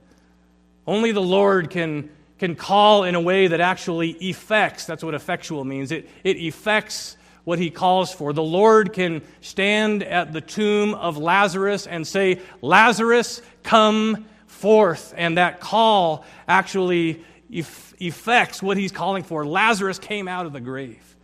[0.87, 2.11] Only the Lord can
[2.41, 7.19] can call in a way that actually effects, that's what effectual means, it, it effects
[7.45, 8.33] what he calls for.
[8.33, 15.13] The Lord can stand at the tomb of Lazarus and say, Lazarus, come forth.
[15.19, 19.47] And that call actually effects what he's calling for.
[19.47, 21.17] Lazarus came out of the grave.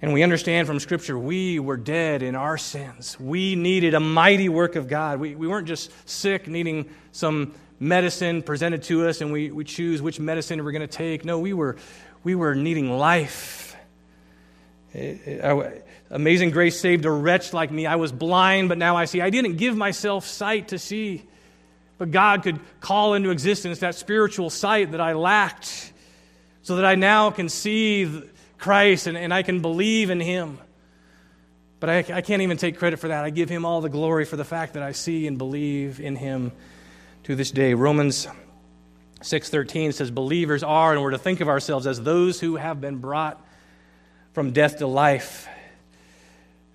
[0.00, 3.20] And we understand from Scripture, we were dead in our sins.
[3.20, 5.20] We needed a mighty work of God.
[5.20, 10.02] We, we weren't just sick, needing some medicine presented to us and we, we choose
[10.02, 11.24] which medicine we're going to take.
[11.24, 11.76] No, we were,
[12.24, 13.76] we were needing life.
[16.10, 17.86] Amazing grace saved a wretch like me.
[17.86, 19.20] I was blind, but now I see.
[19.20, 21.24] I didn't give myself sight to see,
[21.98, 25.92] but God could call into existence that spiritual sight that I lacked
[26.62, 28.22] so that I now can see
[28.56, 30.58] Christ and, and I can believe in Him.
[31.80, 33.24] But I, I can't even take credit for that.
[33.24, 36.16] I give Him all the glory for the fact that I see and believe in
[36.16, 36.52] Him
[37.28, 37.74] to this day.
[37.74, 38.26] Romans
[39.20, 42.96] 6:13 says believers are and we're to think of ourselves as those who have been
[42.96, 43.38] brought
[44.32, 45.46] from death to life.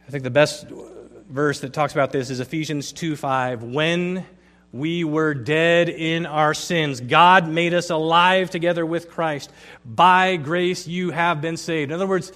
[0.07, 0.67] I think the best
[1.27, 3.63] verse that talks about this is Ephesians 2:5.
[3.63, 4.27] When
[4.71, 9.51] we were dead in our sins, God made us alive together with Christ.
[9.83, 11.89] By grace you have been saved.
[11.89, 12.31] In other words,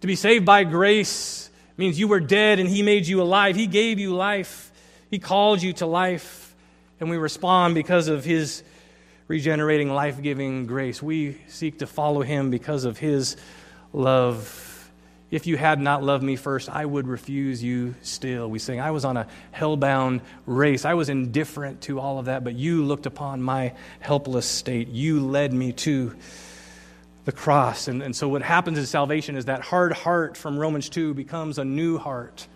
[0.00, 3.54] to be saved by grace means you were dead and he made you alive.
[3.54, 4.72] He gave you life.
[5.08, 6.39] He called you to life.
[7.00, 8.62] And we respond because of his
[9.26, 11.02] regenerating, life giving grace.
[11.02, 13.36] We seek to follow him because of his
[13.94, 14.90] love.
[15.30, 18.50] If you had not loved me first, I would refuse you still.
[18.50, 20.84] We sing, I was on a hellbound race.
[20.84, 24.88] I was indifferent to all of that, but you looked upon my helpless state.
[24.88, 26.14] You led me to
[27.24, 27.88] the cross.
[27.88, 31.58] And, and so, what happens in salvation is that hard heart from Romans 2 becomes
[31.58, 32.46] a new heart.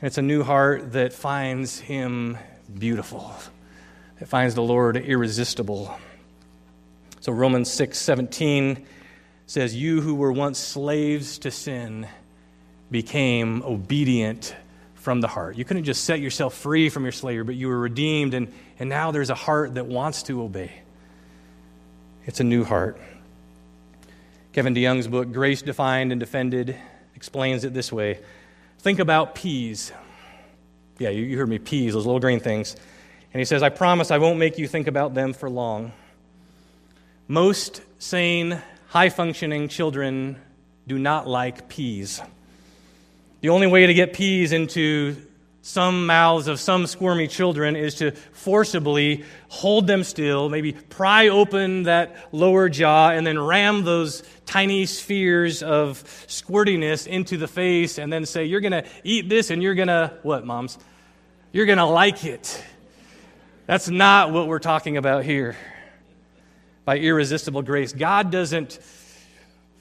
[0.00, 2.38] And it's a new heart that finds him
[2.78, 3.34] beautiful
[4.18, 5.98] that finds the Lord irresistible.
[7.20, 8.86] So Romans 6 17
[9.46, 12.06] says, You who were once slaves to sin
[12.90, 14.54] became obedient
[14.94, 15.56] from the heart.
[15.56, 18.88] You couldn't just set yourself free from your slavery, but you were redeemed, and, and
[18.88, 20.72] now there's a heart that wants to obey.
[22.24, 23.00] It's a new heart.
[24.52, 26.76] Kevin DeYoung's book, Grace Defined and Defended,
[27.16, 28.20] explains it this way
[28.78, 29.92] Think about peas.
[31.02, 32.76] Yeah, you heard me, peas, those little green things.
[33.32, 35.90] And he says, I promise I won't make you think about them for long.
[37.26, 40.36] Most sane, high functioning children
[40.86, 42.22] do not like peas.
[43.40, 45.16] The only way to get peas into
[45.60, 51.82] some mouths of some squirmy children is to forcibly hold them still, maybe pry open
[51.84, 58.12] that lower jaw, and then ram those tiny spheres of squirtiness into the face, and
[58.12, 60.78] then say, You're going to eat this, and you're going to, what, moms?
[61.54, 62.64] You're going to like it.
[63.66, 65.54] That's not what we're talking about here
[66.86, 67.92] by irresistible grace.
[67.92, 68.78] God doesn't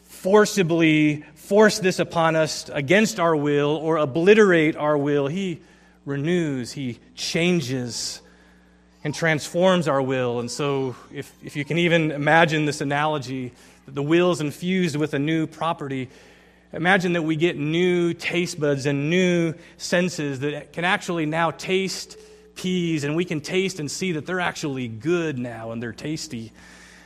[0.04, 5.28] forcibly force this upon us against our will or obliterate our will.
[5.28, 5.62] He
[6.06, 8.22] renews, He changes
[9.06, 10.42] and transforms our will.
[10.42, 13.54] And so, if, if you can even imagine this analogy,
[13.86, 16.10] that the will is infused with a new property,
[16.74, 22.18] imagine that we get new taste buds and new senses that can actually now taste
[22.56, 26.52] peas, and we can taste and see that they're actually good now and they're tasty.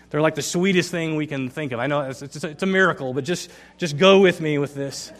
[0.09, 1.79] They're like the sweetest thing we can think of.
[1.79, 5.11] I know it's, it's, it's a miracle, but just, just go with me with this.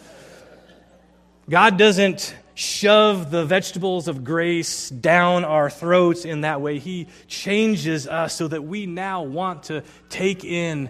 [1.50, 6.80] God doesn't shove the vegetables of grace down our throats in that way.
[6.80, 10.90] He changes us so that we now want to take in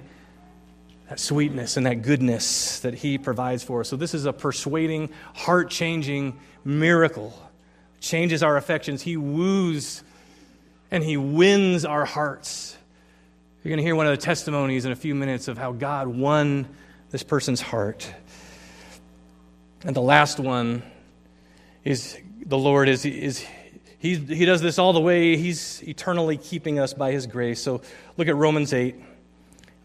[1.10, 3.90] that sweetness and that goodness that He provides for us.
[3.90, 7.40] So, this is a persuading, heart changing miracle
[8.00, 9.02] changes our affections.
[9.02, 10.04] He woos
[10.92, 12.78] and He wins our hearts.
[13.64, 16.08] You're going to hear one of the testimonies in a few minutes of how God
[16.08, 16.68] won
[17.10, 18.12] this person's heart.
[19.84, 20.84] And the last one
[21.84, 23.46] is the Lord is, is
[23.98, 25.36] he, he does this all the way.
[25.36, 27.60] He's eternally keeping us by His grace.
[27.60, 27.82] So
[28.18, 28.96] look at Romans 8.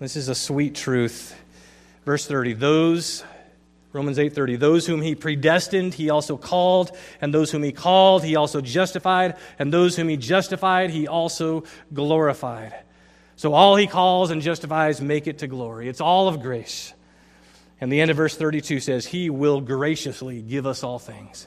[0.00, 1.38] This is a sweet truth.
[2.06, 3.22] Verse 30 Those
[3.92, 8.34] Romans 8:30 Those whom he predestined he also called and those whom he called he
[8.34, 12.74] also justified and those whom he justified he also glorified.
[13.36, 15.86] So all he calls and justifies make it to glory.
[15.86, 16.94] It's all of grace.
[17.78, 21.46] And the end of verse 32 says he will graciously give us all things.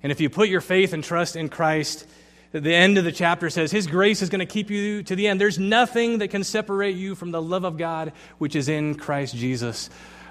[0.00, 2.06] And if you put your faith and trust in Christ,
[2.52, 5.26] the end of the chapter says his grace is going to keep you to the
[5.26, 5.40] end.
[5.40, 9.34] There's nothing that can separate you from the love of God which is in Christ
[9.34, 9.90] Jesus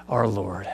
[0.09, 0.67] our Lord.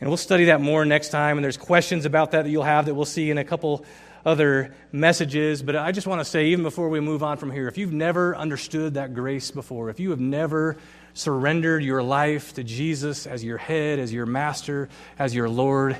[0.00, 1.36] And we'll study that more next time.
[1.36, 3.84] And there's questions about that that you'll have that we'll see in a couple
[4.24, 5.62] other messages.
[5.62, 7.92] But I just want to say, even before we move on from here, if you've
[7.92, 10.78] never understood that grace before, if you have never
[11.12, 14.88] surrendered your life to Jesus as your head, as your master,
[15.18, 15.98] as your Lord,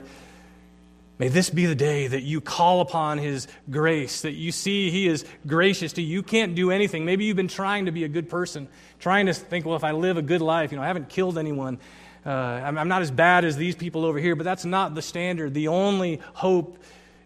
[1.20, 5.06] May this be the day that you call upon His grace, that you see He
[5.06, 6.08] is gracious to you.
[6.08, 7.04] You can't do anything.
[7.04, 8.68] Maybe you've been trying to be a good person,
[9.00, 11.36] trying to think, well, if I live a good life, you know, I haven't killed
[11.36, 11.78] anyone,
[12.24, 15.02] uh, I'm, I'm not as bad as these people over here, but that's not the
[15.02, 15.52] standard.
[15.52, 16.78] The only hope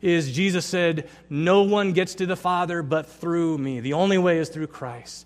[0.03, 3.79] is Jesus said, No one gets to the Father but through me.
[3.79, 5.25] The only way is through Christ.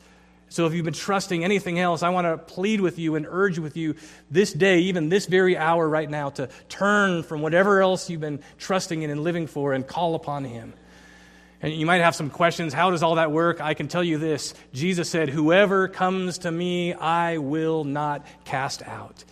[0.49, 3.59] So if you've been trusting anything else, I want to plead with you and urge
[3.59, 3.97] with you
[4.31, 8.41] this day, even this very hour right now, to turn from whatever else you've been
[8.59, 10.73] trusting in and living for and call upon Him.
[11.61, 12.73] And you might have some questions.
[12.73, 13.61] How does all that work?
[13.61, 18.83] I can tell you this Jesus said, Whoever comes to me, I will not cast
[18.83, 19.25] out.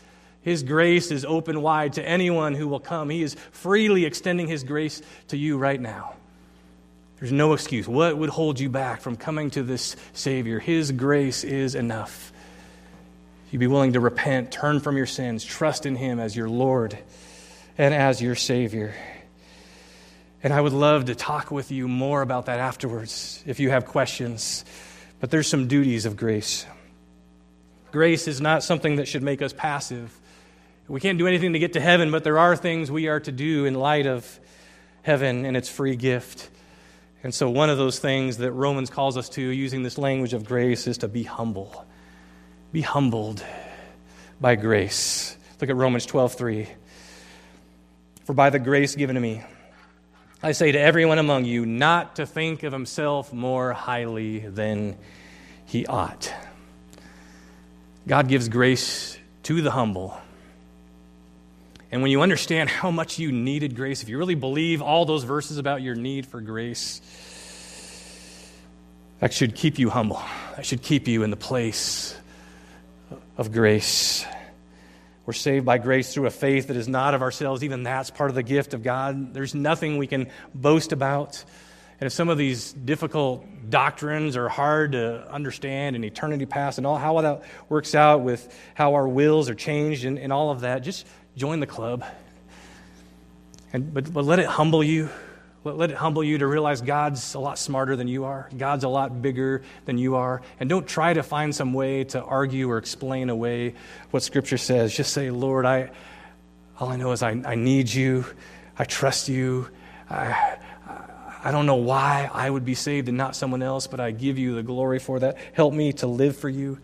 [0.42, 3.10] His grace is open wide to anyone who will come.
[3.10, 6.15] He is freely extending His grace to you right now.
[7.18, 7.88] There's no excuse.
[7.88, 10.58] What would hold you back from coming to this Savior?
[10.58, 12.32] His grace is enough.
[13.50, 16.98] You'd be willing to repent, turn from your sins, trust in Him as your Lord
[17.78, 18.94] and as your Savior.
[20.42, 23.86] And I would love to talk with you more about that afterwards if you have
[23.86, 24.64] questions.
[25.18, 26.66] But there's some duties of grace.
[27.92, 30.14] Grace is not something that should make us passive.
[30.86, 33.32] We can't do anything to get to heaven, but there are things we are to
[33.32, 34.38] do in light of
[35.02, 36.50] heaven and its free gift.
[37.26, 40.44] And so, one of those things that Romans calls us to, using this language of
[40.44, 41.84] grace, is to be humble.
[42.70, 43.44] Be humbled
[44.40, 45.36] by grace.
[45.60, 46.68] Look at Romans 12 3.
[48.26, 49.42] For by the grace given to me,
[50.40, 54.96] I say to everyone among you not to think of himself more highly than
[55.64, 56.32] he ought.
[58.06, 60.16] God gives grace to the humble.
[61.92, 65.24] And when you understand how much you needed grace, if you really believe all those
[65.24, 67.00] verses about your need for grace,
[69.20, 70.20] that should keep you humble.
[70.56, 72.16] That should keep you in the place
[73.38, 74.26] of grace.
[75.26, 77.64] We're saved by grace through a faith that is not of ourselves.
[77.64, 79.32] Even that's part of the gift of God.
[79.32, 81.44] There's nothing we can boast about.
[82.00, 86.86] And if some of these difficult doctrines are hard to understand and eternity past and
[86.86, 90.60] all how that works out with how our wills are changed and, and all of
[90.60, 91.06] that, just
[91.36, 92.04] join the club.
[93.72, 95.10] And, but, but let it humble you.
[95.64, 98.48] Let, let it humble you to realize God's a lot smarter than you are.
[98.56, 100.40] God's a lot bigger than you are.
[100.58, 103.74] And don't try to find some way to argue or explain away
[104.10, 104.94] what Scripture says.
[104.94, 105.90] Just say, Lord, I,
[106.78, 108.24] all I know is I, I need you.
[108.78, 109.68] I trust you.
[110.08, 110.56] I,
[111.44, 114.38] I don't know why I would be saved and not someone else, but I give
[114.38, 115.36] you the glory for that.
[115.52, 116.78] Help me to live for you.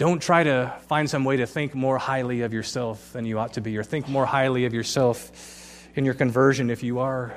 [0.00, 3.52] Don't try to find some way to think more highly of yourself than you ought
[3.52, 7.34] to be, or think more highly of yourself in your conversion if you are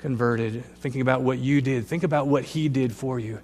[0.00, 0.66] converted.
[0.80, 3.40] Thinking about what you did, think about what He did for you.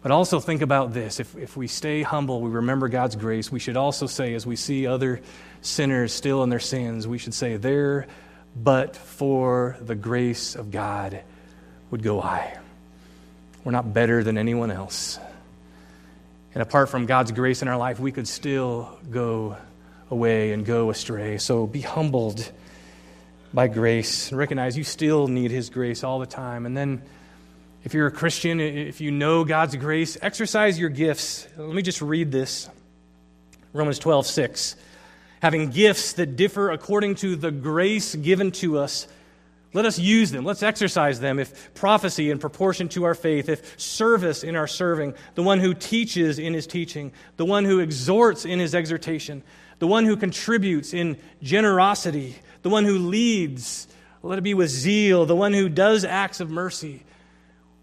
[0.00, 1.18] But also think about this.
[1.18, 4.54] If, if we stay humble, we remember God's grace, we should also say, as we
[4.54, 5.20] see other
[5.60, 8.06] sinners still in their sins, we should say, There,
[8.54, 11.20] but for the grace of God,
[11.90, 12.58] would go I.
[13.64, 15.18] We're not better than anyone else.
[16.58, 19.56] And apart from God's grace in our life, we could still go
[20.10, 21.38] away and go astray.
[21.38, 22.50] So be humbled
[23.54, 26.66] by grace and recognize you still need His grace all the time.
[26.66, 27.00] And then,
[27.84, 31.46] if you're a Christian, if you know God's grace, exercise your gifts.
[31.56, 32.68] Let me just read this
[33.72, 34.74] Romans 12, 6.
[35.40, 39.06] Having gifts that differ according to the grace given to us
[39.74, 40.44] let us use them.
[40.44, 41.38] Let's exercise them.
[41.38, 45.74] If prophecy in proportion to our faith, if service in our serving, the one who
[45.74, 49.42] teaches in his teaching, the one who exhorts in his exhortation,
[49.78, 53.86] the one who contributes in generosity, the one who leads,
[54.22, 57.04] let it be with zeal, the one who does acts of mercy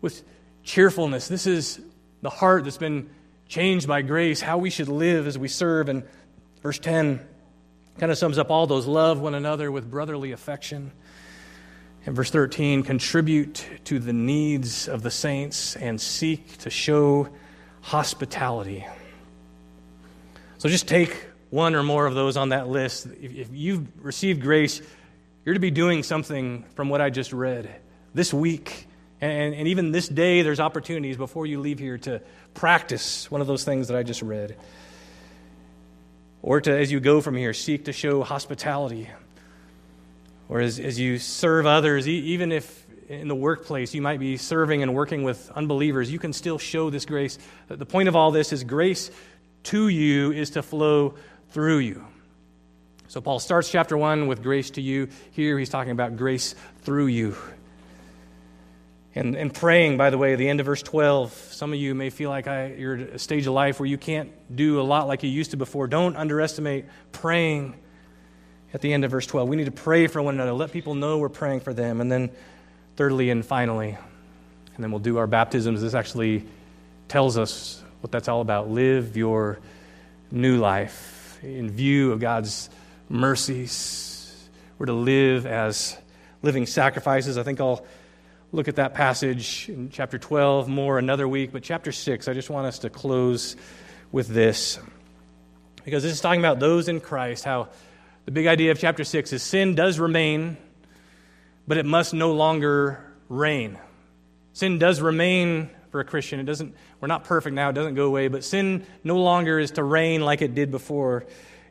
[0.02, 0.24] with
[0.64, 1.28] cheerfulness.
[1.28, 1.80] This is
[2.22, 3.10] the heart that's been
[3.48, 5.88] changed by grace, how we should live as we serve.
[5.88, 6.04] And
[6.62, 7.26] verse 10
[8.00, 10.92] kind of sums up all those love one another with brotherly affection.
[12.06, 17.30] And verse 13, contribute to the needs of the saints and seek to show
[17.82, 18.86] hospitality.
[20.60, 23.08] So just take one or more of those on that list.
[23.22, 24.82] If, you've received grace,
[25.44, 27.74] you're to be doing something from what I just read
[28.14, 28.88] this week.
[29.20, 32.22] And, and even this day, there's opportunities before you leave here to
[32.54, 34.56] practice one of those things that I just read.
[36.44, 39.10] Or to, as you go from here, seek to show hospitality
[40.50, 44.82] or as, as you serve others, even if in the workplace you might be serving
[44.82, 47.38] and working with unbelievers, you can still show this grace.
[47.68, 49.12] The point of all this is grace
[49.64, 51.16] to you is to flow
[51.50, 52.06] through you.
[53.08, 55.10] So Paul starts chapter 1 with grace to you.
[55.32, 57.36] Here he's talking about grace through you.
[59.14, 62.10] And, and praying, by the way, the end of verse 12, some of you may
[62.10, 65.08] feel like I, you're at a stage of life where you can't do a lot
[65.08, 65.88] like you used to before.
[65.88, 67.76] Don't underestimate praying
[68.76, 69.48] at the end of verse 12.
[69.48, 72.02] We need to pray for one another, let people know we're praying for them.
[72.02, 72.30] And then,
[72.98, 73.98] thirdly and finally,
[74.76, 75.82] and then we'll do our baptisms.
[75.82, 76.44] This actually
[77.08, 78.70] tells us what that's all about.
[78.70, 79.60] Live your
[80.30, 82.70] new life in view of God's
[83.08, 84.50] mercies.
[84.78, 85.98] We're to live as
[86.42, 87.38] living sacrifices.
[87.38, 87.86] I think I'll
[88.52, 92.50] look at that passage in chapter 12 more another week, but chapter 6, I just
[92.50, 93.56] want us to close
[94.12, 94.80] with this.
[95.86, 97.70] Because this is talking about those in Christ, how
[98.26, 100.58] the big idea of chapter 6 is sin does remain,
[101.68, 103.78] but it must no longer reign.
[104.54, 106.40] Sin does remain for a Christian.
[106.40, 109.72] It doesn't, we're not perfect now, it doesn't go away, but sin no longer is
[109.72, 111.26] to reign like it did before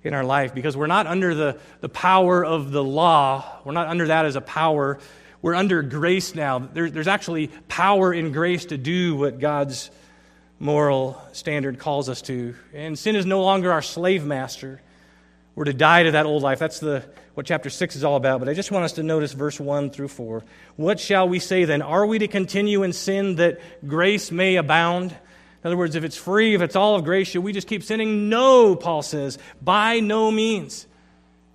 [0.05, 3.45] in our life because we're not under the, the power of the law.
[3.65, 5.01] We're not under that as a power.
[5.43, 6.61] we're under grace now.
[6.61, 9.91] There, there's actually power in grace to do what God's
[10.61, 12.55] moral standard calls us to.
[12.73, 14.81] And sin is no longer our slave master.
[15.55, 16.59] We're to die to that old life.
[16.59, 18.41] That's the, what chapter 6 is all about.
[18.41, 20.43] But I just want us to notice verse 1 through 4.
[20.77, 21.81] What shall we say then?
[21.81, 25.13] Are we to continue in sin that grace may abound?
[25.13, 27.83] In other words, if it's free, if it's all of grace, should we just keep
[27.83, 28.29] sinning?
[28.29, 30.87] No, Paul says, by no means.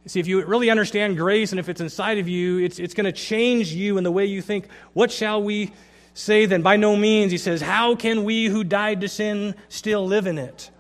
[0.06, 3.06] See, if you really understand grace and if it's inside of you, it's, it's going
[3.06, 4.68] to change you in the way you think.
[4.94, 5.72] What shall we
[6.16, 6.64] say then?
[6.64, 10.40] By no means, he says, How can we who died to sin still live in
[10.40, 10.72] it?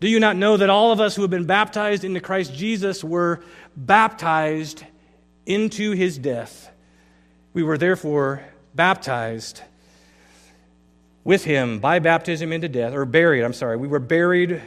[0.00, 3.04] Do you not know that all of us who have been baptized into Christ Jesus
[3.04, 3.42] were
[3.76, 4.84] baptized
[5.44, 6.70] into his death?
[7.52, 8.42] We were therefore
[8.74, 9.62] baptized
[11.22, 13.76] with him by baptism into death, or buried, I'm sorry.
[13.76, 14.62] We were buried,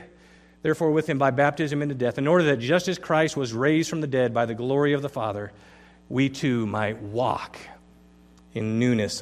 [0.62, 3.90] therefore, with him by baptism into death, in order that just as Christ was raised
[3.90, 5.52] from the dead by the glory of the Father,
[6.10, 7.58] we too might walk
[8.54, 9.12] in newness